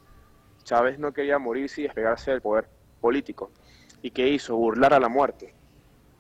[0.66, 2.68] Chávez no quería morirse y despegarse del poder
[3.00, 3.52] político.
[4.02, 4.56] ¿Y qué hizo?
[4.56, 5.54] Burlar a la muerte.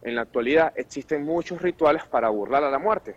[0.02, 3.16] En la actualidad existen muchos rituales para burlar a la muerte.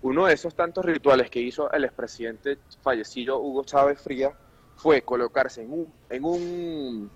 [0.00, 4.32] Uno de esos tantos rituales que hizo el expresidente fallecido Hugo Chávez Fría
[4.76, 7.10] fue colocarse en un, en un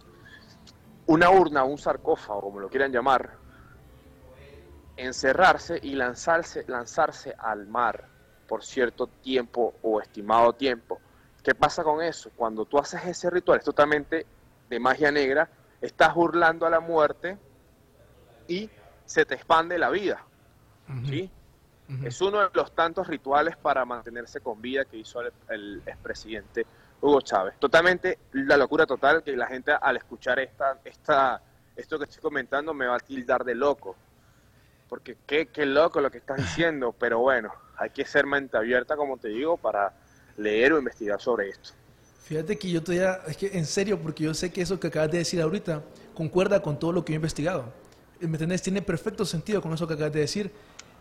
[1.06, 3.30] una urna, un sarcófago, como lo quieran llamar,
[4.94, 8.08] encerrarse y lanzarse, lanzarse al mar
[8.46, 11.00] por cierto tiempo o estimado tiempo.
[11.48, 12.30] ¿Qué pasa con eso?
[12.36, 14.26] Cuando tú haces ese ritual, es totalmente
[14.68, 15.48] de magia negra,
[15.80, 17.38] estás burlando a la muerte
[18.46, 18.68] y
[19.06, 20.22] se te expande la vida.
[21.06, 21.30] ¿sí?
[22.04, 26.66] Es uno de los tantos rituales para mantenerse con vida que hizo el, el expresidente
[27.00, 27.54] Hugo Chávez.
[27.58, 31.40] Totalmente la locura total que la gente al escuchar esta, esta,
[31.74, 33.96] esto que estoy comentando me va a tildar de loco.
[34.86, 38.96] Porque qué, qué loco lo que estás diciendo, pero bueno, hay que ser mente abierta,
[38.96, 39.94] como te digo, para
[40.38, 41.70] leer o investigar sobre esto.
[42.24, 45.10] Fíjate que yo todavía, es que en serio, porque yo sé que eso que acabas
[45.10, 45.82] de decir ahorita
[46.14, 47.72] concuerda con todo lo que yo he investigado.
[48.20, 48.62] ¿Me entendés?
[48.62, 50.50] Tiene perfecto sentido con eso que acabas de decir.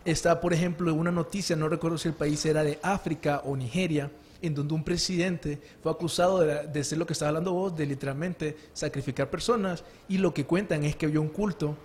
[0.06, 3.58] Está, por ejemplo, en una noticia, no recuerdo si el país era de África o
[3.58, 4.10] Nigeria,
[4.42, 7.86] en donde un presidente fue acusado de, de ser lo que estaba hablando vos, de
[7.86, 11.76] literalmente sacrificar personas, y lo que cuentan es que había un culto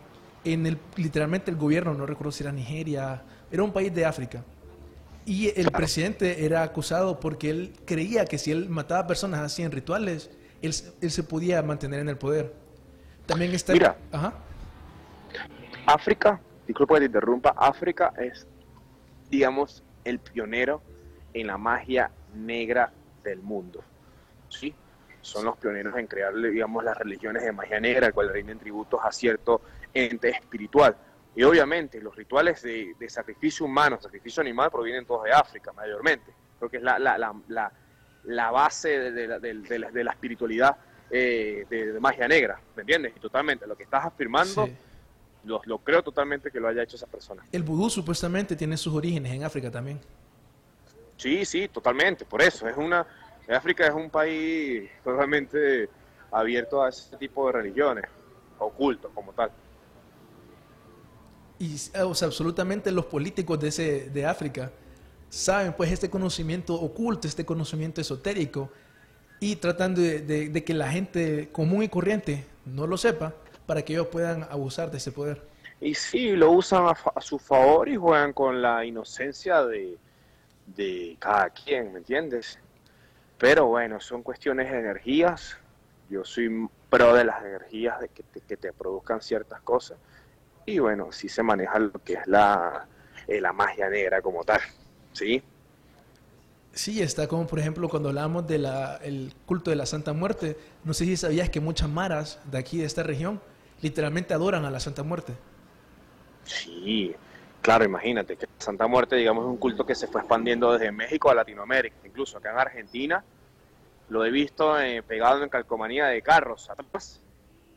[0.44, 4.44] en el, literalmente el gobierno, no recuerdo si era Nigeria, era un país de África,
[5.24, 9.70] y el presidente era acusado porque él creía que si él mataba personas así en
[9.70, 10.30] rituales,
[10.62, 12.52] él, él se podía mantener en el poder.
[13.26, 13.72] También está...
[13.72, 13.96] Mira.
[14.10, 14.34] Ajá.
[15.86, 18.46] África, disculpa que te interrumpa, África es,
[19.30, 20.82] digamos, el pionero
[21.34, 23.82] en la magia negra del mundo.
[24.48, 24.74] ¿sí?
[25.20, 29.00] Son los pioneros en crear, digamos, las religiones de magia negra, el cual rinden tributos
[29.02, 29.62] a cierto
[29.94, 30.96] ente espiritual.
[31.34, 36.30] Y obviamente los rituales de, de sacrificio humano, sacrificio animal, provienen todos de África, mayormente.
[36.58, 37.16] Creo que es la, la,
[37.48, 37.72] la,
[38.24, 40.76] la, base de, de la, de, de la- de la espiritualidad
[41.10, 43.12] eh, de, de magia negra, ¿me entiendes?
[43.16, 44.76] Y totalmente, lo que estás afirmando, Sí.
[45.44, 47.42] lo, lo creo totalmente que lo haya hecho esa persona.
[47.50, 50.00] El vudú supuestamente tiene sus orígenes en África también.
[51.16, 52.68] Sí, sí, totalmente, por eso.
[52.68, 53.06] Es una,
[53.48, 55.88] África es un país totalmente
[56.30, 58.04] abierto a ese tipo de religiones,
[58.58, 59.50] ocultos como tal.
[61.62, 64.72] Y eh, o sea, absolutamente los políticos de, ese, de África
[65.28, 68.68] saben pues este conocimiento oculto, este conocimiento esotérico
[69.38, 73.32] y tratan de, que la gente común y corriente no lo sepa
[73.64, 75.40] para que ellos puedan abusar de ese poder.
[75.80, 79.96] Y sí, lo usan a, a su favor y juegan con la inocencia de,
[80.66, 82.58] de cada quien, ¿me entiendes?
[83.38, 85.56] Pero bueno, son cuestiones de energías.
[86.10, 89.96] Yo soy pro de las energías de que que te produzcan ciertas cosas.
[90.66, 92.86] Y bueno, sí se maneja lo que es la,
[93.26, 94.60] eh, la magia negra como tal,
[95.12, 95.42] ¿sí?
[96.72, 100.56] Sí, está como por ejemplo cuando hablamos del culto de la Santa Muerte.
[100.84, 103.40] No sé si sabías que muchas maras de aquí, de esta región,
[103.82, 105.34] literalmente adoran a la Santa Muerte.
[106.44, 107.14] Sí,
[107.60, 111.30] claro, imagínate que Santa Muerte, digamos, es un culto que se fue expandiendo desde México
[111.30, 113.24] a Latinoamérica, incluso acá en Argentina,
[114.08, 117.21] lo he visto eh, pegado en calcomanía de carros atrás,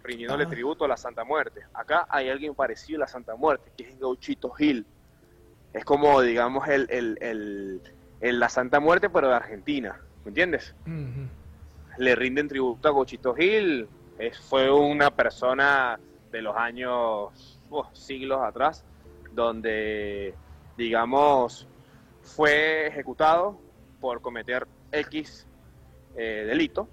[0.05, 0.49] rindiéndole Ah.
[0.49, 1.61] tributo a la Santa Muerte.
[1.73, 4.85] Acá hay alguien parecido a la Santa Muerte, que es Gauchito Gil.
[5.73, 7.81] Es como, digamos, el, el, el-
[8.21, 10.73] el- la Santa Muerte, pero de Argentina, ¿me entiendes?
[11.97, 13.87] Le rinden tributo a Gochito Gil.
[14.17, 15.99] Es- fue una persona
[16.31, 18.83] de los años, uf, siglos atrás,
[19.33, 20.33] donde,
[20.77, 21.67] digamos,
[22.21, 23.59] fue ejecutado
[23.99, 25.45] por cometer X
[26.17, 26.87] eh, delito.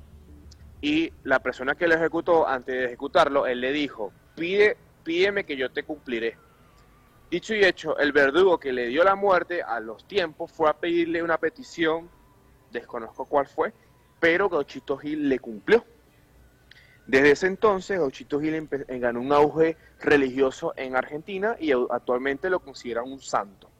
[0.83, 5.57] Y la persona que lo ejecutó, antes de ejecutarlo, él le dijo, pide, pídeme que
[5.57, 6.37] yo te cumpliré.
[7.31, 10.75] Dicho y hecho, el verdugo que le dio la muerte a los tiempos fue a
[10.75, 12.11] pedirle una petición,
[12.73, 13.73] desconozco cuál fue,
[14.19, 15.85] pero Gauchito Gil le cumplió.
[17.07, 22.59] Desde ese entonces, Gauchito Gil eh, ganó un auge religioso en Argentina y actualmente lo
[22.59, 23.71] consideran un santo.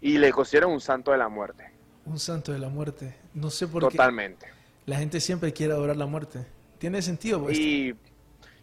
[0.00, 1.70] Y le consideran un santo de la muerte.
[2.06, 3.16] Un santo de la muerte.
[3.34, 4.55] No sé por qué Totalmente.
[4.86, 6.46] La gente siempre quiere adorar la muerte.
[6.78, 7.58] Tiene sentido, pues.
[7.58, 7.94] Y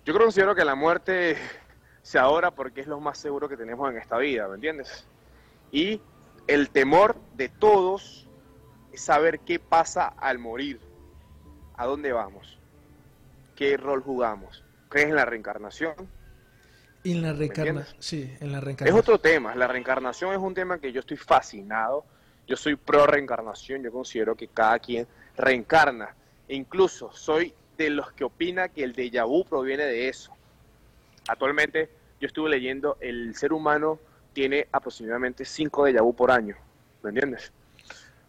[0.05, 1.37] yo considero que la muerte
[2.01, 5.05] se adora porque es lo más seguro que tenemos en esta vida, ¿me entiendes?
[5.71, 6.01] Y
[6.47, 8.27] el temor de todos
[8.91, 10.79] es saber qué pasa al morir,
[11.75, 12.57] a dónde vamos,
[13.55, 14.63] qué rol jugamos.
[14.89, 15.95] ¿Crees en la reencarnación?
[17.03, 17.97] Y en la reencarnación.
[17.99, 18.99] Sí, en la Es reencarnación.
[18.99, 22.05] otro tema, la reencarnación es un tema que yo estoy fascinado.
[22.45, 25.07] Yo soy pro reencarnación, yo considero que cada quien
[25.37, 26.15] reencarna.
[26.47, 30.31] E incluso soy de los que opina que el déjà vu proviene de eso.
[31.27, 33.99] Actualmente yo estuve leyendo, el ser humano
[34.33, 36.55] tiene aproximadamente 5 déjà vu por año,
[37.01, 37.51] ¿me entiendes?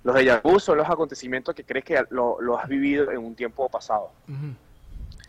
[0.02, 3.34] Los déjà vu son los acontecimientos que crees que lo, lo has vivido en un
[3.34, 4.10] tiempo pasado.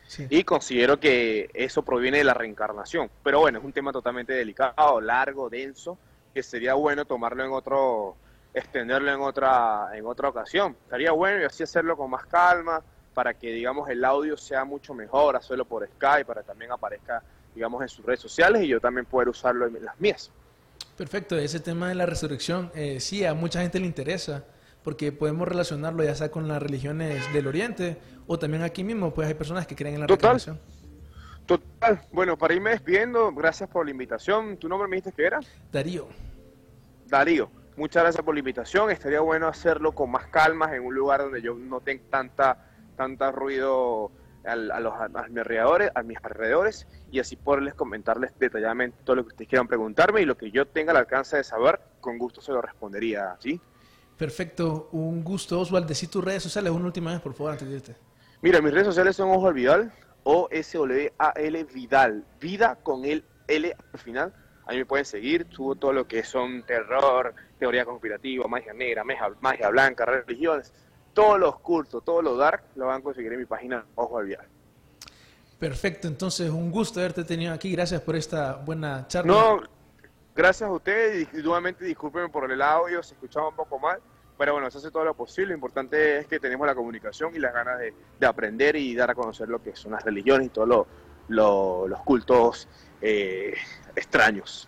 [0.08, 0.28] Sí.
[0.30, 3.10] Y considero que eso proviene de la reencarnación.
[3.24, 5.98] Pero bueno, es un tema totalmente delicado, largo, denso,
[6.34, 8.16] que sería bueno tomarlo en otro,
[8.56, 10.76] extenderlo en otra, en otra ocasión.
[10.86, 12.82] Estaría bueno y así hacerlo con más calma
[13.14, 17.22] para que, digamos, el audio sea mucho mejor, hacerlo por Skype, para que también aparezca,
[17.54, 20.32] digamos, en sus redes sociales y yo también poder usarlo en las mías.
[20.98, 24.46] Perfecto, ese tema de la resurrección, eh, sí, a mucha gente le interesa,
[24.84, 29.28] porque podemos relacionarlo ya sea con las religiones del Oriente o también aquí mismo, pues
[29.28, 30.40] hay personas que creen en la Total.
[31.46, 34.58] Total, bueno, para irme despidiendo, gracias por la invitación.
[34.58, 35.40] ¿Tu nombre me dijiste que era?
[35.72, 36.08] Darío,
[37.08, 38.92] Darío, muchas gracias por la invitación.
[38.92, 43.32] Estaría bueno hacerlo con más calmas en un lugar donde yo no tenga tanta, tanta
[43.32, 44.12] ruido
[44.46, 49.18] al- a, los, a mis alrededores, a mis alrededores y así poderles comentarles detalladamente todo
[49.18, 52.18] lo que ustedes quieran preguntarme y lo que yo tenga al alcance de saber, con
[52.18, 53.60] gusto se lo respondería, ¿sí?
[54.18, 57.76] perfecto, un gusto Oswald, decí tus redes sociales una última vez, por favor, antes de
[57.76, 57.96] irte.
[58.42, 59.92] Mira, mis redes sociales son Ojo al Vidal,
[60.24, 64.34] O-S-W-A-L Vidal, vida con el L al final.
[64.68, 69.30] Ahí me pueden seguir, subo todo lo que son terror, teoría conspirativa, magia negra, magia,
[69.42, 70.74] magia blanca, religiones,
[71.14, 74.26] todos los cultos, todo lo dark, lo van a conseguir en mi página Ojo al
[74.26, 74.48] Vidal.
[75.60, 79.32] Perfecto, entonces un gusto haberte tenido aquí, gracias por esta buena charla.
[79.32, 79.62] No,
[80.36, 84.00] gracias a ustedes y nuevamente discúlpenme por el audio, se escuchaba un poco mal,
[84.38, 85.50] pero bueno, se hace todo lo posible.
[85.50, 89.12] Lo importante es que tenemos la comunicación y las ganas de, de aprender y dar
[89.12, 90.88] a conocer lo que son las religiones y todos lo-
[91.30, 92.68] lo- los cultos
[93.02, 93.54] eh,
[93.96, 94.68] extraños.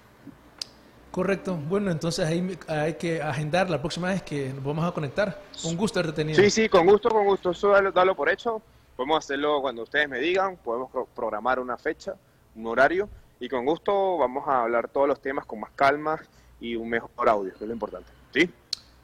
[1.18, 5.42] Correcto, bueno, entonces ahí hay que agendar la próxima vez que nos vamos a conectar.
[5.64, 6.40] Un gusto haberte tenido.
[6.40, 7.50] Sí, sí, con gusto, con gusto.
[7.50, 8.62] Eso dalo, dalo por hecho.
[8.96, 12.14] Podemos hacerlo cuando ustedes me digan, podemos pro- programar una fecha,
[12.56, 16.22] un horario y con gusto vamos a hablar todos los temas con más calma
[16.60, 18.12] y un mejor audio, que es lo importante.
[18.32, 18.48] ¿Sí?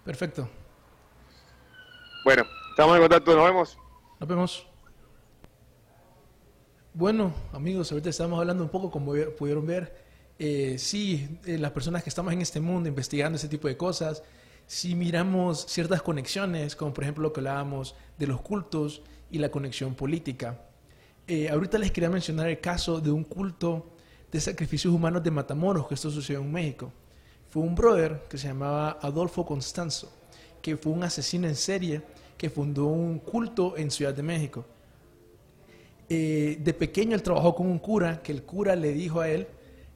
[0.05, 0.47] Perfecto,
[2.25, 3.77] Bueno, estamos en contacto, nos vemos.
[4.19, 4.67] nos vemos.
[6.93, 10.02] Bueno, amigos, ahorita estamos hablando un poco, como pudieron ver,
[10.45, 14.23] eh, sí, eh, las personas que estamos en este mundo investigando ese tipo de cosas,
[14.67, 19.49] si miramos ciertas conexiones, como por ejemplo lo que hablábamos de los cultos y la
[19.49, 20.59] conexión política.
[21.29, 23.93] Eh, ahorita les quería mencionar el caso de un culto
[24.33, 26.91] de sacrificios humanos de Matamoros, que esto sucedió en México.
[27.49, 30.11] Fue un brother que se llamaba Adolfo Constanzo,
[30.61, 32.01] que fue un asesino en serie
[32.37, 34.65] que fundó un culto en Ciudad de México.
[36.09, 39.47] Eh, de pequeño él trabajó con un cura, que el cura le dijo a él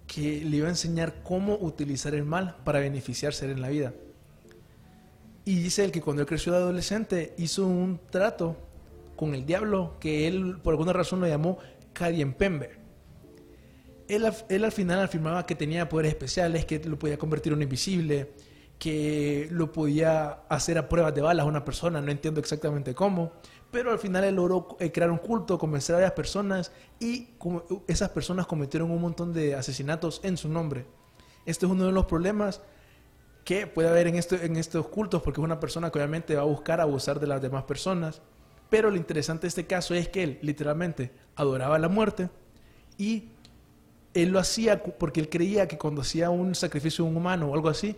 [0.08, 3.94] que le iba a enseñar cómo utilizar el mal para beneficiarse en la vida.
[5.46, 8.58] Y dice él que cuando él creció de adolescente hizo un trato
[9.16, 11.58] con el diablo que él por alguna razón lo llamó
[11.94, 12.72] Cadiempembe.
[14.08, 18.32] Él, él al final afirmaba que tenía poderes especiales, que lo podía convertir en invisible,
[18.80, 23.34] que lo podía hacer a pruebas de balas a una persona, no entiendo exactamente cómo,
[23.72, 27.30] pero al final él logró eh, crear un culto, convencer a varias personas y
[27.88, 30.86] esas personas cometieron un montón de asesinatos en su nombre.
[31.46, 32.62] Este es uno de los problemas
[33.44, 36.46] que puede haber en, en estos cultos, porque es una persona que obviamente va a
[36.46, 38.22] buscar abusar de las demás personas.
[38.70, 42.30] Pero lo interesante de este caso es que él literalmente adoraba la muerte
[42.98, 43.30] y
[44.14, 47.54] él lo hacía porque él creía que cuando hacía un sacrificio de un humano o
[47.54, 47.96] algo así,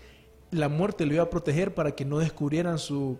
[0.52, 3.18] la muerte lo iba a proteger para que no descubrieran su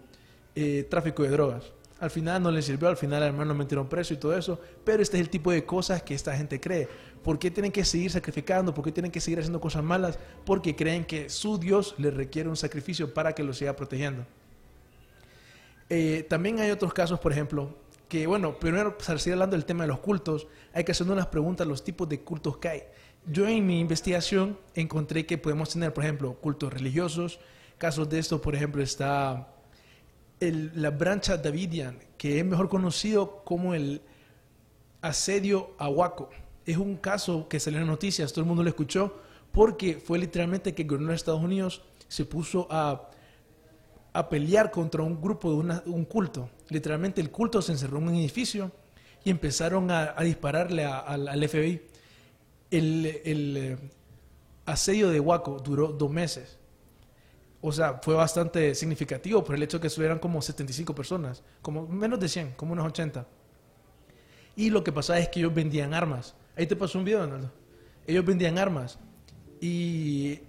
[0.56, 1.74] eh, tráfico de drogas.
[2.00, 5.04] Al final no le sirvió, al final al hermano metieron preso y todo eso, pero
[5.04, 6.88] este es el tipo de cosas que esta gente cree.
[7.24, 8.74] ¿Por qué tienen que seguir sacrificando?
[8.74, 10.18] ¿Por qué tienen que seguir haciendo cosas malas?
[10.46, 14.26] Porque creen que su Dios les requiere un sacrificio para que lo siga protegiendo.
[15.90, 17.76] Eh, también hay otros casos, por ejemplo,
[18.08, 21.28] que, bueno, primero, para seguir hablando del tema de los cultos, hay que hacernos unas
[21.28, 22.84] preguntas los tipos de cultos que hay.
[23.26, 27.40] Yo en mi investigación encontré que podemos tener, por ejemplo, cultos religiosos.
[27.78, 29.54] Casos de esto, por ejemplo, está
[30.40, 34.02] el- la brancha Davidian, que es mejor conocido como el
[35.02, 36.30] asedio a Waco.
[36.66, 39.18] Es un caso que salió en noticias, todo el mundo lo escuchó,
[39.52, 43.10] porque fue literalmente que el gobierno de Estados Unidos se puso a
[44.12, 46.50] a pelear contra un grupo de una- un culto.
[46.70, 48.72] Literalmente el culto se encerró en un edificio
[49.24, 51.80] y empezaron a, dispararle al FBI.
[52.72, 53.78] El, el, eh,
[54.66, 56.58] asedio de Waco duró dos meses.
[57.62, 61.88] O sea, fue bastante significativo por el hecho de que estuvieran como 75 personas, como
[61.88, 63.28] menos de 100, como unos 80.
[64.56, 66.36] Y lo que pasaba es que ellos vendían armas.
[66.56, 67.52] Ahí te pasó un video, Donaldo.
[68.08, 68.98] Ellos vendían armas.
[69.62, 70.40] Y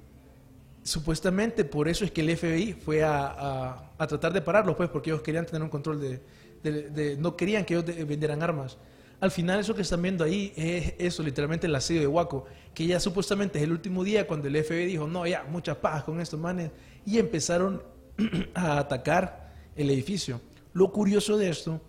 [0.83, 4.89] supuestamente por eso es que el FBI fue a, a- a tratar de pararlos, pues,
[4.89, 6.21] porque ellos querían tener un control de,
[6.63, 8.79] de- de- no querían que ellos de- vendieran armas.
[9.21, 12.87] Al final eso que están viendo ahí es eso, literalmente el asedio de Waco, que
[12.87, 16.21] ya supuestamente es el último día cuando el FBI dijo, no, ya, mucha paz con
[16.21, 16.71] estos manes,
[17.07, 17.83] y empezaron
[18.55, 20.41] a atacar el edificio.
[20.73, 21.81] Lo curioso de esto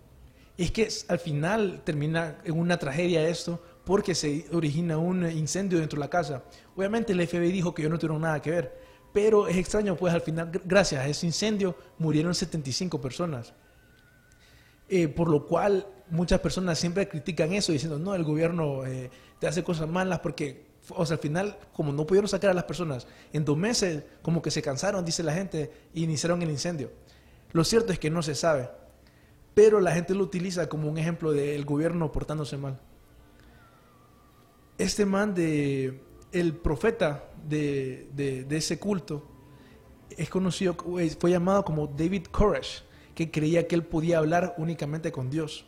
[0.56, 5.96] es que al final termina en una tragedia esto porque se origina un incendio dentro
[5.98, 6.44] de la casa.
[6.76, 8.80] Obviamente el FBI dijo que ellos no tuvieron nada que ver,
[9.12, 13.52] Pero es extraño, pues al final, gr- gracias a ese incendio, murieron 75 personas.
[14.88, 19.46] Eh, por lo cual muchas personas siempre critican eso diciendo, no, el gobierno eh, te
[19.46, 23.06] hace cosas malas porque, o sea, al final, como no pudieron sacar a las personas
[23.32, 26.90] en dos meses, como que se cansaron, dice la gente, y iniciaron el incendio.
[27.52, 28.70] Lo cierto es que no se sabe,
[29.54, 32.80] pero la gente lo utiliza como un ejemplo del gobierno portándose mal.
[34.78, 36.00] Este man de,
[36.32, 39.28] el profeta de, de- de ese culto,
[40.16, 40.76] es conocido,
[41.18, 45.64] fue llamado como David Koresh, que creía que él podía hablar únicamente con Dios.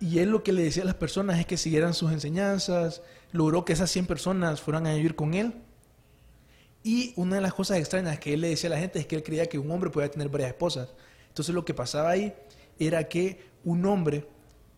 [0.00, 3.02] Y él lo que le decía a las personas es que siguieran sus enseñanzas,
[3.32, 5.54] logró que esas 100 personas fueran a vivir con él.
[6.84, 9.16] Y una de las cosas extrañas que él le decía a la gente es que
[9.16, 10.88] él creía que un hombre podía tener varias esposas.
[11.28, 12.34] Entonces lo que pasaba ahí
[12.78, 14.26] era que un hombre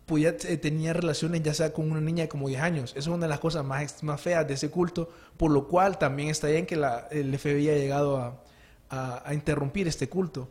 [0.05, 2.91] podía, eh, tenía relaciones ya sea con una niña de como 10 años.
[2.91, 5.97] Eso es una de las cosas más, más feas de ese culto, por lo cual
[5.97, 8.43] también está bien que la, el FBI haya llegado a,
[8.89, 10.47] a- a interrumpir este culto.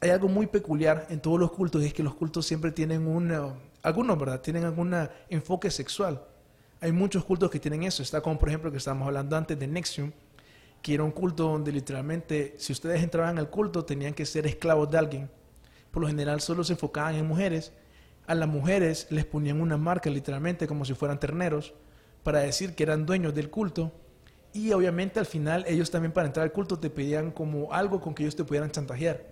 [0.00, 3.06] Hay algo muy peculiar en todos los cultos y es que los cultos siempre tienen
[3.08, 3.38] un, eh,
[3.82, 4.40] algunos, ¿verdad?
[4.40, 4.94] Tienen algún
[5.28, 6.22] enfoque sexual.
[6.80, 8.02] Hay muchos cultos que tienen eso.
[8.02, 10.12] Está como por ejemplo que estábamos hablando antes de Nexium,
[10.82, 14.90] que era un culto donde literalmente si ustedes entraban al culto tenían que ser esclavos
[14.90, 15.30] de alguien.
[15.90, 17.72] Por lo general solo se enfocaban en mujeres.
[18.26, 21.72] A las mujeres les ponían una marca literalmente como si fueran terneros
[22.22, 23.92] para decir que eran dueños del culto.
[24.52, 28.14] Y obviamente al final ellos también para entrar al culto te pedían como algo con
[28.14, 29.24] que ellos te pudieran chantajear.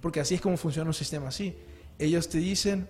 [0.00, 1.58] Porque así es como funciona un sistema así.
[1.98, 2.88] Ellos te dicen,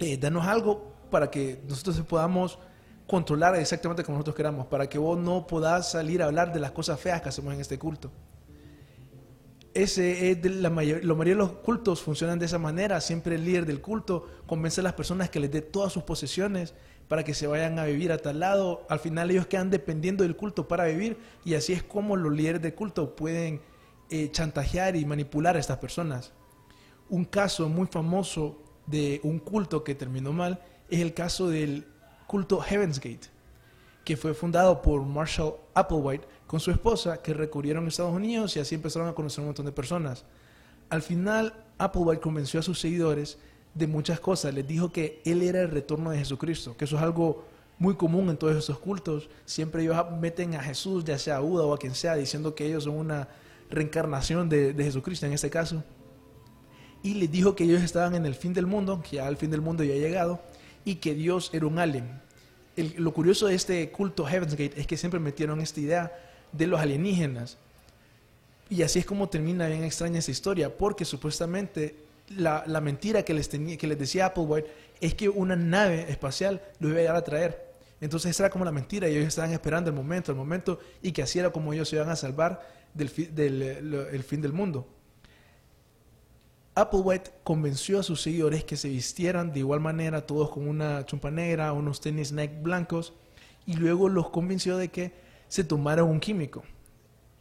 [0.00, 2.58] eh, danos algo para que nosotros podamos
[3.10, 6.70] controlar exactamente como nosotros queramos, para que vos no podás salir a hablar de las
[6.70, 8.12] cosas feas que hacemos en este culto.
[9.74, 13.00] Ese es la, mayor, la mayoría de los cultos funcionan de esa manera.
[13.00, 16.72] Siempre el líder del culto convence a las personas que les dé todas sus posesiones
[17.08, 18.86] para que se vayan a vivir a tal lado.
[18.88, 22.62] Al final ellos quedan dependiendo del culto para vivir y así es como los líderes
[22.62, 23.60] del culto pueden
[24.08, 26.32] eh, chantajear y manipular a estas personas.
[27.08, 31.86] Un caso muy famoso de un culto que terminó mal es el caso del
[32.30, 33.26] culto Heaven's Gate,
[34.04, 38.60] que fue fundado por Marshall Applewhite con su esposa, que recurrieron a Estados Unidos y
[38.60, 40.24] así empezaron a conocer un montón de personas.
[40.90, 43.36] Al final, Applewhite convenció a sus seguidores
[43.74, 44.54] de muchas cosas.
[44.54, 47.44] Les dijo que él era el retorno de Jesucristo, que eso es algo
[47.80, 49.28] muy común en todos esos cultos.
[49.44, 52.64] Siempre ellos meten a Jesús, ya sea a Buda o a quien sea, diciendo que
[52.64, 53.26] ellos son una
[53.70, 55.82] reencarnación de, Jesucristo en este caso.
[57.02, 59.50] Y les dijo que ellos estaban en el fin del mundo, que ya el fin
[59.50, 60.40] del mundo ya ha llegado,
[60.84, 62.20] y que Dios era un alien.
[62.96, 66.12] Lo curioso de este culto Heaven's Gate es que siempre metieron esta idea
[66.52, 67.58] de los alienígenas.
[68.68, 71.96] Y así es como termina bien extraña esa historia, porque supuestamente
[72.36, 74.70] la, mentira que les, que les decía Applewhite
[75.00, 77.70] es que una nave espacial lo iba a llegar a traer.
[78.00, 81.12] Entonces esa era como la mentira y ellos estaban esperando el momento, el momento, y
[81.12, 84.86] que así era como ellos se iban a salvar del, fin del mundo.
[86.74, 91.30] Applewhite convenció a sus seguidores que se vistieran de igual manera, todos con una chumpa
[91.30, 93.12] negra, unos tenis Nike blancos,
[93.66, 95.12] y luego los convenció de que
[95.48, 96.62] se tomaran un químico.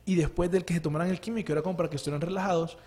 [0.05, 2.79] Y después del que se tomaran el químico, era como para que estuvieran relajados,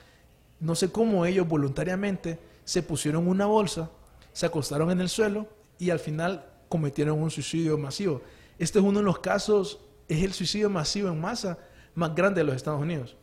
[0.58, 3.90] no sé cómo ellos voluntariamente se pusieron una bolsa,
[4.32, 5.46] se acostaron en el suelo
[5.78, 8.20] y al final cometieron un suicidio masivo.
[8.58, 9.78] Este es uno de los casos,
[10.08, 11.58] es el suicidio masivo en masa
[11.94, 13.16] más grande de los Estados Unidos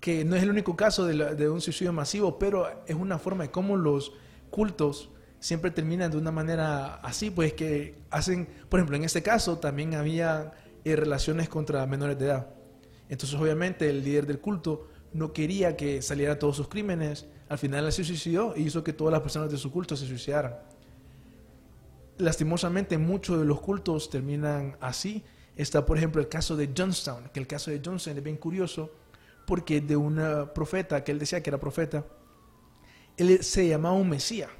[0.00, 3.18] que no es el único caso de, la- de un suicidio masivo, pero es una
[3.18, 4.12] forma de cómo los
[4.50, 9.58] cultos siempre terminan de una manera así, pues que hacen, por ejemplo, en este caso
[9.58, 10.52] también había
[10.84, 12.48] eh, relaciones contra menores de edad.
[13.08, 17.26] Entonces, obviamente, el líder del culto no quería que salieran todos sus crímenes.
[17.48, 20.56] Al final se suicidó y hizo que todas las personas de su culto se suicidaran.
[22.18, 25.24] Lastimosamente, muchos de los cultos terminan así.
[25.56, 28.90] Está, por ejemplo, el caso de Johnstown, que el caso de Johnstown es bien curioso
[29.48, 32.04] porque de una profeta, que él decía que era profeta,
[33.16, 34.50] él se llamaba un Mesías.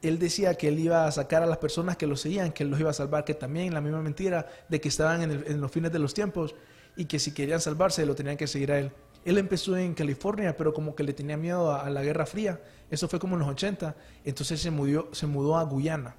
[0.00, 2.70] Él decía que él iba a sacar a las personas que lo seguían, que él
[2.70, 5.92] los iba a salvar, que también la misma mentira de que estaban en, los fines
[5.92, 6.54] de los tiempos
[6.96, 8.92] y que si querían salvarse lo tenían que seguir a él.
[9.26, 12.62] Él empezó en California, pero como que le tenía miedo a, la Guerra Fría.
[12.88, 13.94] Eso fue como en los 80.
[14.24, 14.70] Entonces se
[15.12, 16.16] se mudó a Guyana.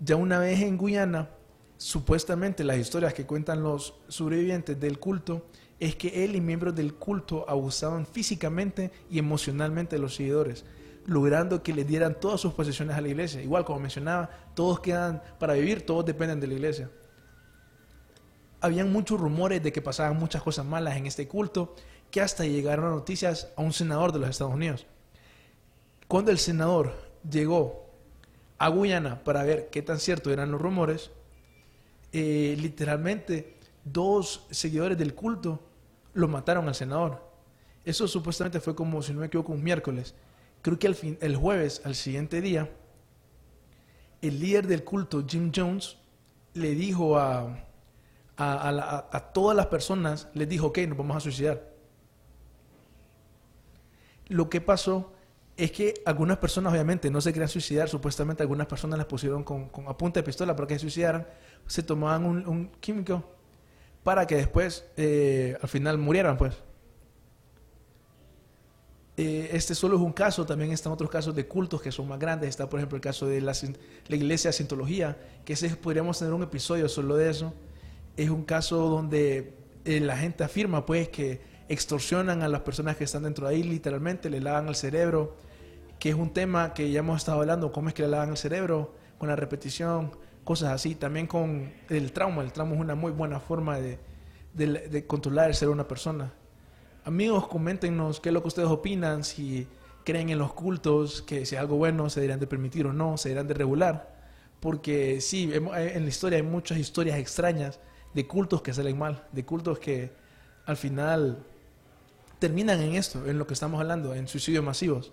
[0.00, 1.30] Ya una vez en Guyana,
[1.78, 5.46] supuestamente las historias que cuentan los sobrevivientes del culto
[5.78, 10.64] es que él y miembros del culto abusaban físicamente y emocionalmente de los seguidores,
[11.04, 13.42] logrando que le dieran todas sus posesiones a la iglesia.
[13.42, 16.90] Igual como mencionaba, todos quedan para vivir, todos dependen de la iglesia.
[18.60, 21.74] Habían muchos rumores de que pasaban muchas cosas malas en este culto,
[22.10, 24.86] que hasta llegaron noticias a un senador de los Estados Unidos.
[26.08, 26.94] Cuando el senador
[27.28, 27.90] llegó
[28.58, 31.10] a Guyana para ver qué tan cierto eran los rumores,
[32.12, 33.55] eh, literalmente
[33.86, 35.60] dos seguidores del culto
[36.12, 37.24] lo mataron al senador.
[37.84, 40.14] Eso supuestamente fue como, si no me equivoco, un miércoles.
[40.60, 42.68] Creo que al fin, el jueves, al siguiente día,
[44.20, 45.98] el líder del culto, Jim Jones,
[46.54, 47.64] le dijo a,
[48.36, 51.72] a, a todas las personas, les dijo, ok, nos vamos a suicidar.
[54.26, 55.12] Lo que pasó
[55.56, 59.68] es que algunas personas obviamente no se querían suicidar, supuestamente algunas personas las pusieron con,
[59.68, 61.28] con a punta de pistola para que se suicidaran,
[61.66, 63.35] se tomaban un químico
[64.06, 66.54] para que después eh, al final murieran pues.
[69.16, 72.20] Eh, este solo es un caso, también están otros casos de cultos que son más
[72.20, 73.52] grandes, está por ejemplo el caso de la,
[74.08, 77.52] iglesia de Cientología, que ese podríamos tener un episodio solo de eso,
[78.16, 79.54] es un caso donde
[79.84, 83.64] eh, la gente afirma pues que extorsionan a las personas que están dentro de ahí,
[83.64, 85.34] literalmente le lavan el cerebro,
[85.98, 88.36] que es un tema que ya hemos estado hablando, cómo es que le lavan el
[88.36, 90.12] cerebro, con la repetición,
[90.46, 93.98] cosas así, también con el trauma, el trauma es una muy buena forma de,
[94.54, 96.32] de- de controlar el ser una persona.
[97.04, 99.66] Amigos, coméntenos qué es lo que ustedes opinan, si
[100.04, 103.16] creen en los cultos, que si es algo bueno se deberían de permitir o no,
[103.18, 104.16] se deberían de regular.
[104.60, 107.80] Porque sí, hemos- en la historia hay muchas historias extrañas
[108.14, 110.12] de cultos que salen mal, de cultos que
[110.64, 111.44] al final
[112.38, 115.12] terminan en esto, en lo que estamos hablando, en suicidios masivos.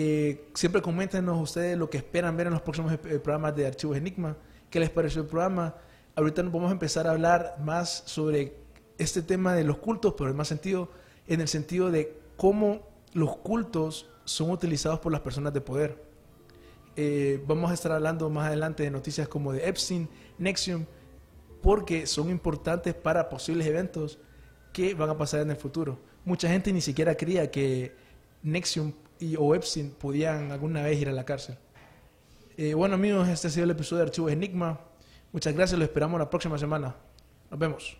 [0.00, 3.96] Eh, siempre coméntenos ustedes lo que esperan ver en los próximos eh, programas de Archivos
[3.96, 4.36] Enigma,
[4.70, 5.74] qué les pareció el programa.
[6.14, 8.54] Ahorita vamos a empezar a hablar más sobre
[8.96, 10.88] este tema de los cultos, pero en más sentido,
[11.26, 16.00] en el sentido de cómo los cultos son utilizados por las personas de poder.
[16.94, 20.84] Eh, vamos a estar hablando más adelante de noticias como de Epstein, Nexium,
[21.60, 24.20] porque son importantes para posibles eventos
[24.72, 25.98] que van a pasar en el futuro.
[26.24, 27.96] Mucha gente ni siquiera creía que
[28.44, 31.56] Nexium y, o Epstein podían alguna vez ir a la cárcel.
[32.56, 34.80] Eh, bueno amigos, este ha sido el episodio de Archivos Enigma.
[35.32, 36.94] Muchas gracias, lo esperamos la próxima semana.
[37.50, 37.96] Nos vemos.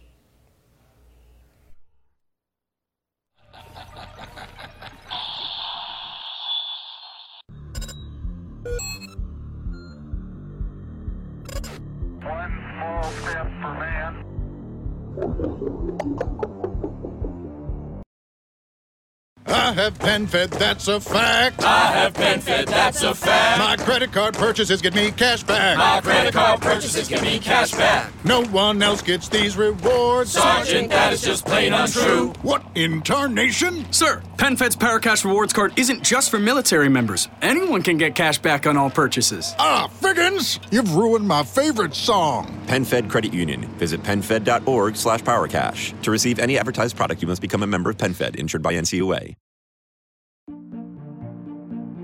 [19.51, 21.63] I have PenFed, that's a fact.
[21.65, 23.59] I have PenFed, that's a fact.
[23.59, 25.79] My credit card purchases get me cash back.
[25.79, 28.13] My credit card purchases get me cash back.
[28.25, 30.33] No one else gets these rewards.
[30.33, 32.33] Sergeant, that is just plain untrue.
[32.43, 33.91] What in tarnation?
[33.93, 37.29] Sir, PenFed's Paracash Rewards Card isn't just for military members.
[37.43, 39.53] Anyone can get cash back on all purchases.
[39.59, 42.47] Ah, Figgins, you've ruined my favorite song.
[42.69, 43.63] PenFed Credit Union.
[43.79, 46.01] Visit penfed.org slash powercash.
[46.03, 49.35] To receive any advertised product, you must become a member of PenFed, insured by NCUA.